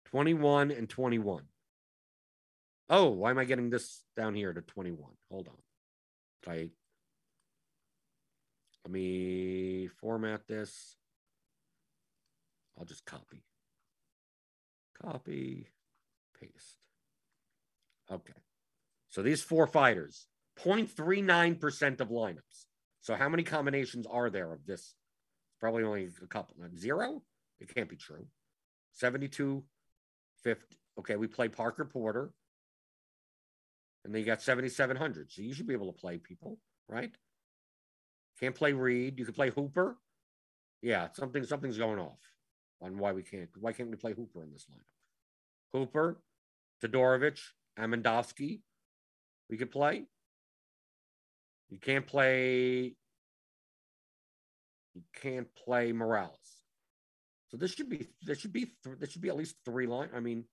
[0.05, 1.43] 21 and 21.
[2.89, 5.11] Oh, why am I getting this down here to 21?
[5.31, 5.55] Hold on.
[6.47, 6.69] I
[8.85, 10.95] let me format this.
[12.77, 13.43] I'll just copy.
[15.01, 15.67] Copy,
[16.39, 16.77] paste.
[18.11, 18.33] Okay.
[19.09, 20.27] So these four fighters,
[20.63, 22.65] 0.39% of lineups.
[23.01, 24.93] So how many combinations are there of this?
[25.59, 26.55] Probably only a couple.
[26.77, 27.23] Zero?
[27.59, 28.27] It can't be true.
[28.91, 29.63] 72,
[30.43, 30.77] 50.
[30.99, 32.31] Okay, we play Parker Porter.
[34.05, 35.31] And then you got 7,700.
[35.31, 37.11] So you should be able to play people, right?
[38.39, 39.17] Can't play Reed.
[39.17, 39.97] You can play Hooper.
[40.83, 42.19] Yeah, something something's going off
[42.81, 43.49] on why we can't.
[43.59, 44.85] Why can't we play Hooper in this lineup?
[45.73, 46.21] Hooper,
[46.83, 47.39] Todorovic,
[47.79, 48.61] Amandowski.
[49.49, 50.05] We could play.
[51.69, 52.95] You can't play.
[54.93, 56.37] You can't play Morales.
[57.47, 60.09] So this should be this should be th- this should be at least three line.
[60.13, 60.45] I mean,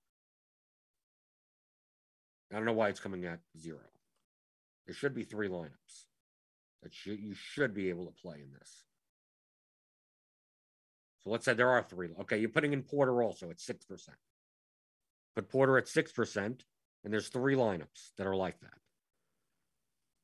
[2.53, 3.79] I don't know why it's coming at zero.
[4.85, 6.05] There should be three lineups
[6.83, 8.83] that you, you should be able to play in this.
[11.23, 12.09] So let's say there are three.
[12.21, 14.09] Okay, you're putting in Porter also at 6%.
[15.35, 16.61] Put Porter at 6%, and
[17.05, 18.77] there's three lineups that are like that.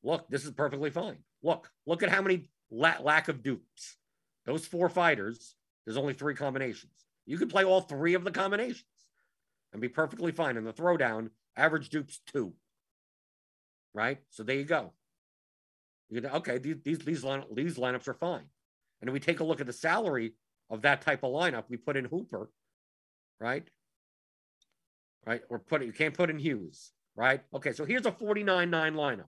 [0.04, 1.18] Look, this is perfectly fine.
[1.42, 3.98] Look, look at how many la- lack of dupes.
[4.46, 5.56] Those four fighters,
[5.86, 6.92] there's only three combinations.
[7.26, 8.84] You could play all three of the combinations
[9.72, 10.58] and be perfectly fine.
[10.58, 12.54] In the throwdown, average dupes two.
[13.94, 14.20] Right?
[14.30, 14.94] So there you go.
[16.10, 18.46] You know, okay, these these these, line, these lineups are fine.
[19.02, 20.34] And we take a look at the salary
[20.70, 22.50] of that type of lineup, we put in Hooper,
[23.40, 23.68] right?
[25.26, 25.42] Right?
[25.50, 27.42] Or put it, you can't put in Hughes, right?
[27.54, 29.26] Okay, so here's a 49-9 lineup.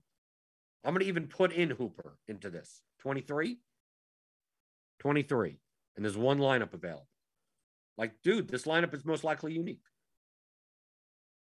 [0.84, 2.82] I'm gonna even put in Hooper into this.
[3.00, 3.58] 23?
[5.00, 5.58] 23.
[5.96, 7.08] And there's one lineup available.
[7.98, 9.82] Like, dude, this lineup is most likely unique.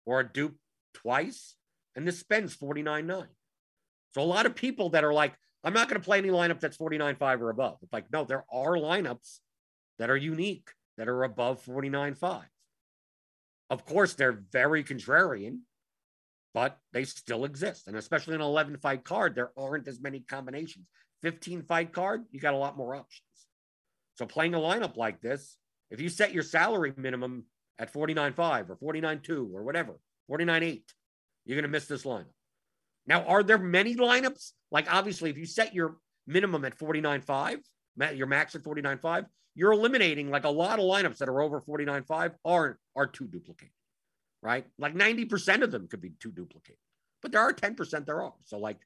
[0.06, 0.56] Or a dupe
[0.94, 1.56] twice,
[1.96, 3.26] and this spends 49.9.
[4.14, 5.34] So a lot of people that are like,
[5.64, 7.78] I'm not going to play any lineup that's 49.5 or above.
[7.82, 9.40] It's like, no, there are lineups
[10.00, 12.44] that are unique that are above 49.5.
[13.70, 15.60] Of course, they're very contrarian,
[16.54, 17.88] but they still exist.
[17.88, 20.88] And especially in an 11 fight card, there aren't as many combinations.
[21.22, 23.24] 15 fight card, you got a lot more options.
[24.16, 25.58] So playing a lineup like this,
[25.92, 27.46] if you set your salary minimum
[27.78, 30.00] at 49.5 or 49.2 or whatever,
[30.30, 30.82] 49.8,
[31.46, 32.26] you're going to miss this lineup.
[33.08, 34.52] Now, are there many lineups?
[34.72, 39.26] Like, obviously, if you set your minimum at 49.5, your max at 49.5,
[39.56, 43.74] you're eliminating like a lot of lineups that are over 49.5 are, are too duplicated,
[44.42, 44.66] right?
[44.78, 46.80] Like 90% of them could be too duplicated,
[47.22, 48.34] but there are 10% there are.
[48.46, 48.78] So, like,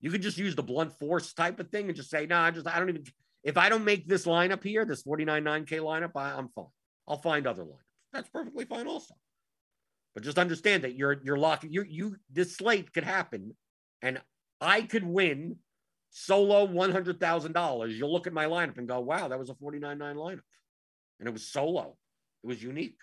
[0.00, 2.44] you could just use the blunt force type of thing and just say, no, nah,
[2.44, 3.04] I just, I don't even,
[3.42, 6.66] if I don't make this lineup here, this 49.9K lineup, I, I'm fine.
[7.08, 8.12] I'll find other lineups.
[8.12, 9.14] that's perfectly fine also.
[10.16, 13.54] But just understand that you're you're locking you you this slate could happen,
[14.00, 14.18] and
[14.62, 15.56] I could win
[16.08, 17.98] solo one hundred thousand dollars.
[17.98, 20.40] You'll look at my lineup and go, "Wow, that was a forty nine nine lineup,"
[21.20, 21.98] and it was solo.
[22.42, 22.96] It was unique.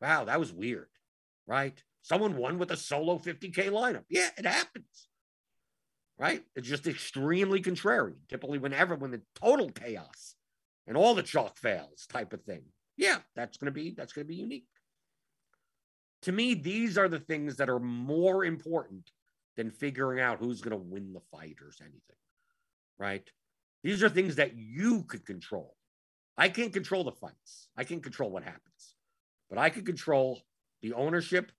[0.00, 0.86] Wow, that was weird,
[1.48, 1.76] right?
[2.02, 4.04] Someone won with a solo 50K lineup.
[4.08, 5.08] Yeah, it happens.
[6.18, 6.44] Right?
[6.54, 8.14] It's just extremely contrary.
[8.28, 10.36] Typically, whenever when the total chaos
[10.86, 12.62] and all the chalk fails type of thing.
[12.96, 14.66] Yeah, that's gonna be that's gonna be unique.
[16.22, 19.10] To me, these are the things that are more important
[19.56, 22.00] than figuring out who's gonna win the fight or anything.
[22.98, 23.28] Right?
[23.82, 25.74] These are things that you could control.
[26.36, 27.68] I can't control the fights.
[27.76, 28.94] I can't control what happens,
[29.48, 30.40] but I can control
[30.82, 31.52] the ownership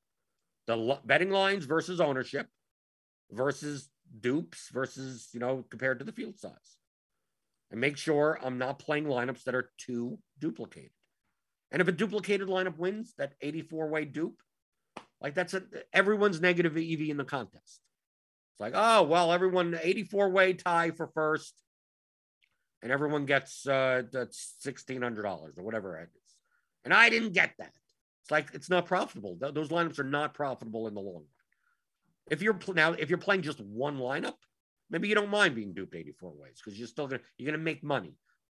[0.68, 2.48] the betting lines versus ownership
[3.32, 3.90] versus
[4.20, 6.78] dupes versus, you know, compared to the field size.
[7.72, 10.92] And make sure I'm not playing lineups that are too duplicated.
[11.72, 14.42] And if a duplicated lineup wins, that 84 way dupe,
[15.22, 15.64] like that's a,
[15.94, 17.80] everyone's negative EV in the contest.
[18.54, 21.54] It's like, oh, well, everyone 84 way tie for first,
[22.82, 25.24] and everyone gets uh, that's $1,600
[25.58, 26.36] or whatever it is.
[26.84, 27.72] And I didn't get that.
[28.24, 29.38] It's like it's not profitable.
[29.40, 31.26] Th- those lineups are not profitable in the long run.
[32.30, 34.36] If you're pl- now if you're playing just one lineup,
[34.90, 37.84] maybe you don't mind being duped 84 ways because you're still gonna you're gonna make
[37.84, 38.16] money,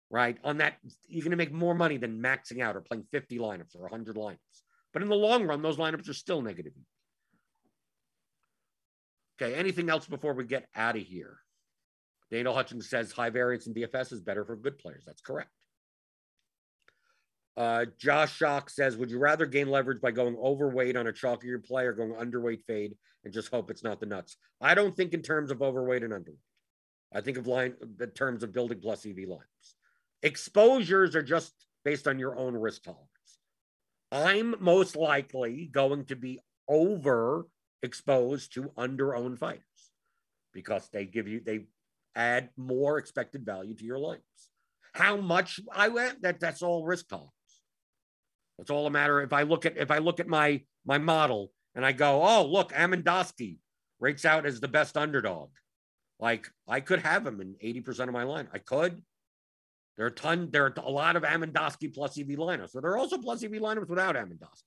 [0.09, 0.37] right?
[0.43, 3.81] On that, you're gonna make more money than maxing out or playing 50 lineups or
[3.81, 4.64] 100 lineups.
[4.95, 6.71] But in the long run, those lineups are still negative.
[9.37, 11.39] Okay, anything else before we get out of here?
[12.31, 15.03] Daniel Hutchins says high variance in DFS is better for good players.
[15.05, 15.49] That's correct.
[17.57, 21.61] Uh, Josh Shock says, Would you rather gain leverage by going overweight on a chalkier
[21.61, 24.37] play or going underweight fade and just hope it's not the nuts?
[24.61, 26.39] I don't think in terms of overweight and underweight.
[27.13, 29.75] I think of line in terms of building plus EV lines.
[30.23, 31.51] Exposures are just
[31.83, 33.09] based on your own risk tolerance.
[34.11, 37.47] I'm most likely going to be over
[37.83, 39.63] exposed to under owned fighters
[40.53, 41.65] because they give you, they
[42.15, 44.21] add more expected value to your lines.
[44.93, 47.31] How much I went, that that's all risk tolerance.
[48.59, 49.21] It's all a matter.
[49.21, 52.45] If I look at if I look at my my model and I go, oh
[52.45, 53.57] look, Amandowski
[53.99, 55.49] rates out as the best underdog.
[56.19, 58.47] Like I could have him in 80% of my line.
[58.53, 59.01] I could.
[59.97, 62.71] There are a ton, there are a lot of Amandowski plus EV lineups.
[62.71, 64.63] So there are also plus EV lineups without Amandowski.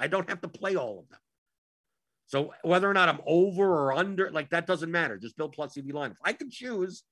[0.00, 1.20] I don't have to play all of them.
[2.26, 5.18] So whether or not I'm over or under, like that doesn't matter.
[5.18, 6.16] Just build plus EV lineups.
[6.24, 7.04] I could choose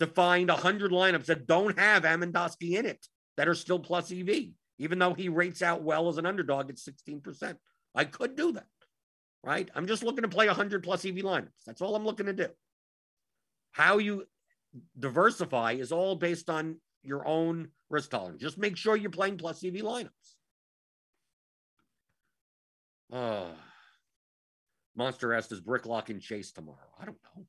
[0.00, 3.06] to find 100 lineups that don't have Amandowski in it
[3.36, 6.76] that are still plus EV even though he rates out well as an underdog at
[6.76, 7.56] 16%.
[7.94, 8.66] I could do that,
[9.42, 9.70] right?
[9.74, 11.64] I'm just looking to play 100 plus EV lineups.
[11.66, 12.48] That's all I'm looking to do.
[13.72, 14.24] How you
[14.98, 18.40] diversify is all based on your own risk tolerance.
[18.40, 20.08] Just make sure you're playing plus EV lineups.
[23.12, 23.52] Uh,
[24.96, 26.78] Monster S does Bricklock and Chase tomorrow.
[27.00, 27.46] I don't know.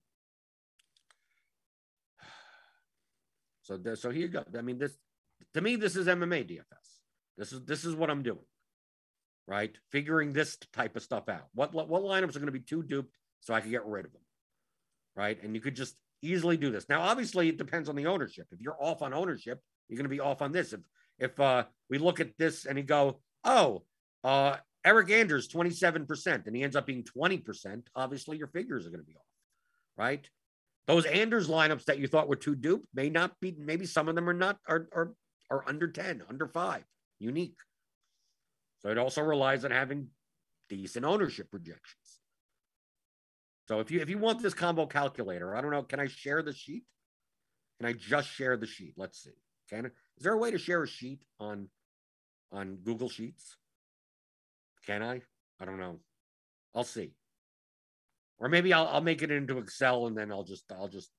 [3.64, 4.44] So, so here you go.
[4.56, 4.96] I mean, this
[5.56, 7.00] to me, this is MMA DFS.
[7.38, 8.46] This is this is what I'm doing.
[9.48, 9.76] Right?
[9.92, 11.48] Figuring this type of stuff out.
[11.54, 14.14] What what lineups are going to be too duped so I can get rid of
[14.14, 14.22] them.
[15.16, 15.42] Right?
[15.42, 16.88] And you could just easily do this.
[16.90, 18.48] Now, obviously, it depends on the ownership.
[18.52, 20.74] If you're off on ownership, you're going to be off on this.
[20.74, 20.82] If
[21.18, 23.84] if uh, we look at this and you go, oh,
[24.24, 29.00] uh, Eryk Anders 27%, and he ends up being 20%, obviously your figures are going
[29.00, 29.26] to be off,
[29.98, 30.30] right?
[30.88, 34.16] Those Anders lineups that you thought were too duped may not be, maybe some of
[34.16, 35.14] them are not, are, are,
[35.50, 36.84] are under 10, under five
[37.20, 37.58] unique.
[38.80, 40.10] So it also relies on having
[40.70, 41.96] decent ownership projections.
[43.68, 46.42] So if you if you want this combo calculator, I don't know, can I share
[46.44, 46.84] the sheet?
[47.80, 48.94] Can I just share the sheet?
[48.98, 49.38] Let's see.
[49.70, 51.70] Can is there a way to share a sheet on
[52.52, 53.58] on Google Sheets?
[54.86, 55.22] Can I?
[55.60, 56.00] I don't know.
[56.76, 57.14] I'll see.
[58.38, 61.10] Or maybe I'll I'll make it into Excel and then I'll just I'll just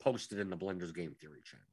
[0.00, 1.66] post it in the Blenders Game Theory channel.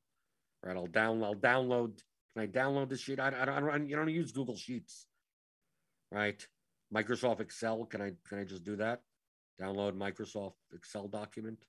[0.64, 0.76] Right?
[0.76, 2.02] I'll download I'll download
[2.38, 3.20] can I download this sheet?
[3.20, 3.90] I, I, don't, I don't.
[3.90, 5.08] You don't use Google Sheets,
[6.12, 6.46] right?
[6.94, 7.86] Microsoft Excel.
[7.86, 8.12] Can I?
[8.30, 9.02] Can I just do that?
[9.62, 11.66] Download Microsoft Excel document.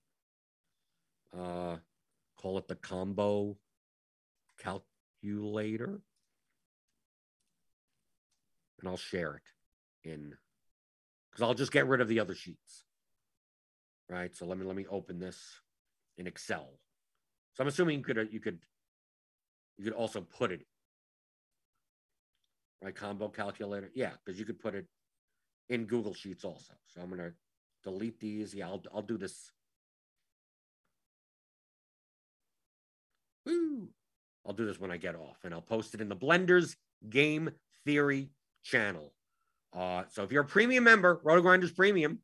[1.37, 1.77] Uh,
[2.37, 3.57] call it the combo
[4.59, 6.01] calculator,
[8.81, 10.35] and I'll share it in
[11.31, 12.85] because I'll just get rid of the other sheets.
[14.09, 14.35] Right.
[14.35, 15.61] So let me let me open this
[16.17, 16.79] in Excel.
[17.55, 18.59] So I'm assuming you could you could
[19.77, 20.67] you could also put it,
[22.83, 22.95] right?
[22.95, 23.91] Combo calculator.
[23.95, 24.87] Yeah, because you could put it
[25.69, 26.75] in Google Sheets also.
[26.87, 27.33] So I'm to
[27.91, 28.55] delete these.
[28.55, 29.51] Yeah, I'll, I'll do this.
[33.47, 33.89] Woo!
[34.47, 36.77] I'll do this when I get off and I'll post it in the Blenders
[37.09, 37.51] Game
[37.85, 38.31] Theory
[38.63, 39.13] channel.
[39.75, 42.19] Uh, so if you're a premium member, RotoGrinders Premium,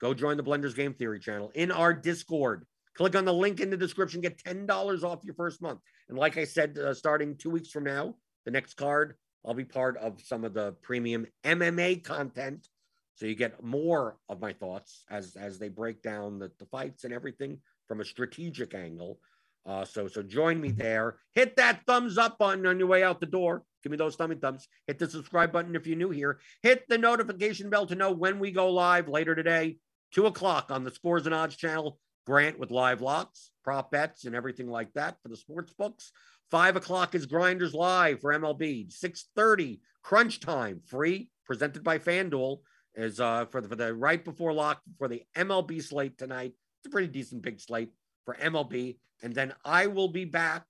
[0.00, 2.64] go join the Blenders Game Theory channel in our Discord.
[2.96, 5.80] Click on the link in the description, get $10 off your first month.
[6.08, 9.64] And like I said, uh, starting two weeks from now, the next card, I'll be
[9.64, 12.68] part of some of the premium MMA content.
[13.14, 17.04] So you get more of my thoughts as as they break down the, the fights
[17.04, 19.18] and everything from a strategic angle.
[19.66, 21.16] Uh, so so join me there.
[21.32, 23.62] Hit that thumbs up button on your way out the door.
[23.82, 24.66] Give me those thumbing thumbs.
[24.86, 26.38] Hit the subscribe button if you're new here.
[26.62, 29.78] Hit the notification bell to know when we go live later today,
[30.12, 31.98] two o'clock on the Scores and Odds channel.
[32.26, 36.10] Grant with live locks, prop bets, and everything like that for the sports books.
[36.50, 38.90] Five o'clock is Grinders Live for MLB.
[38.90, 42.60] Six thirty Crunch Time, free, presented by FanDuel,
[42.96, 46.52] is uh, for the for the right before lock for the MLB slate tonight.
[46.80, 47.92] It's a pretty decent big slate
[48.24, 50.64] for MLB, and then I will be back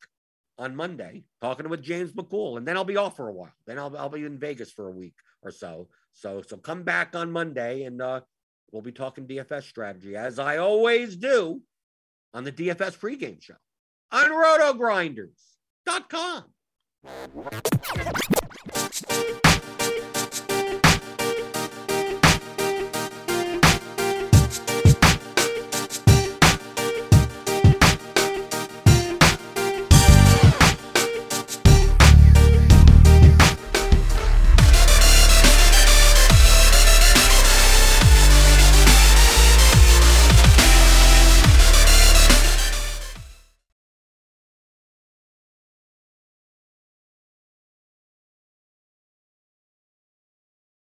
[0.58, 3.52] on Monday talking with James McCool, and then I'll be off for a while.
[3.66, 5.88] Then I'll I'll be in Vegas for a week or so.
[6.12, 8.20] So so come back on Monday, and uh,
[8.72, 11.60] we'll be talking DFS strategy as I always do
[12.32, 13.54] on the DFS pregame show
[14.10, 16.44] on RotoGrinders.com.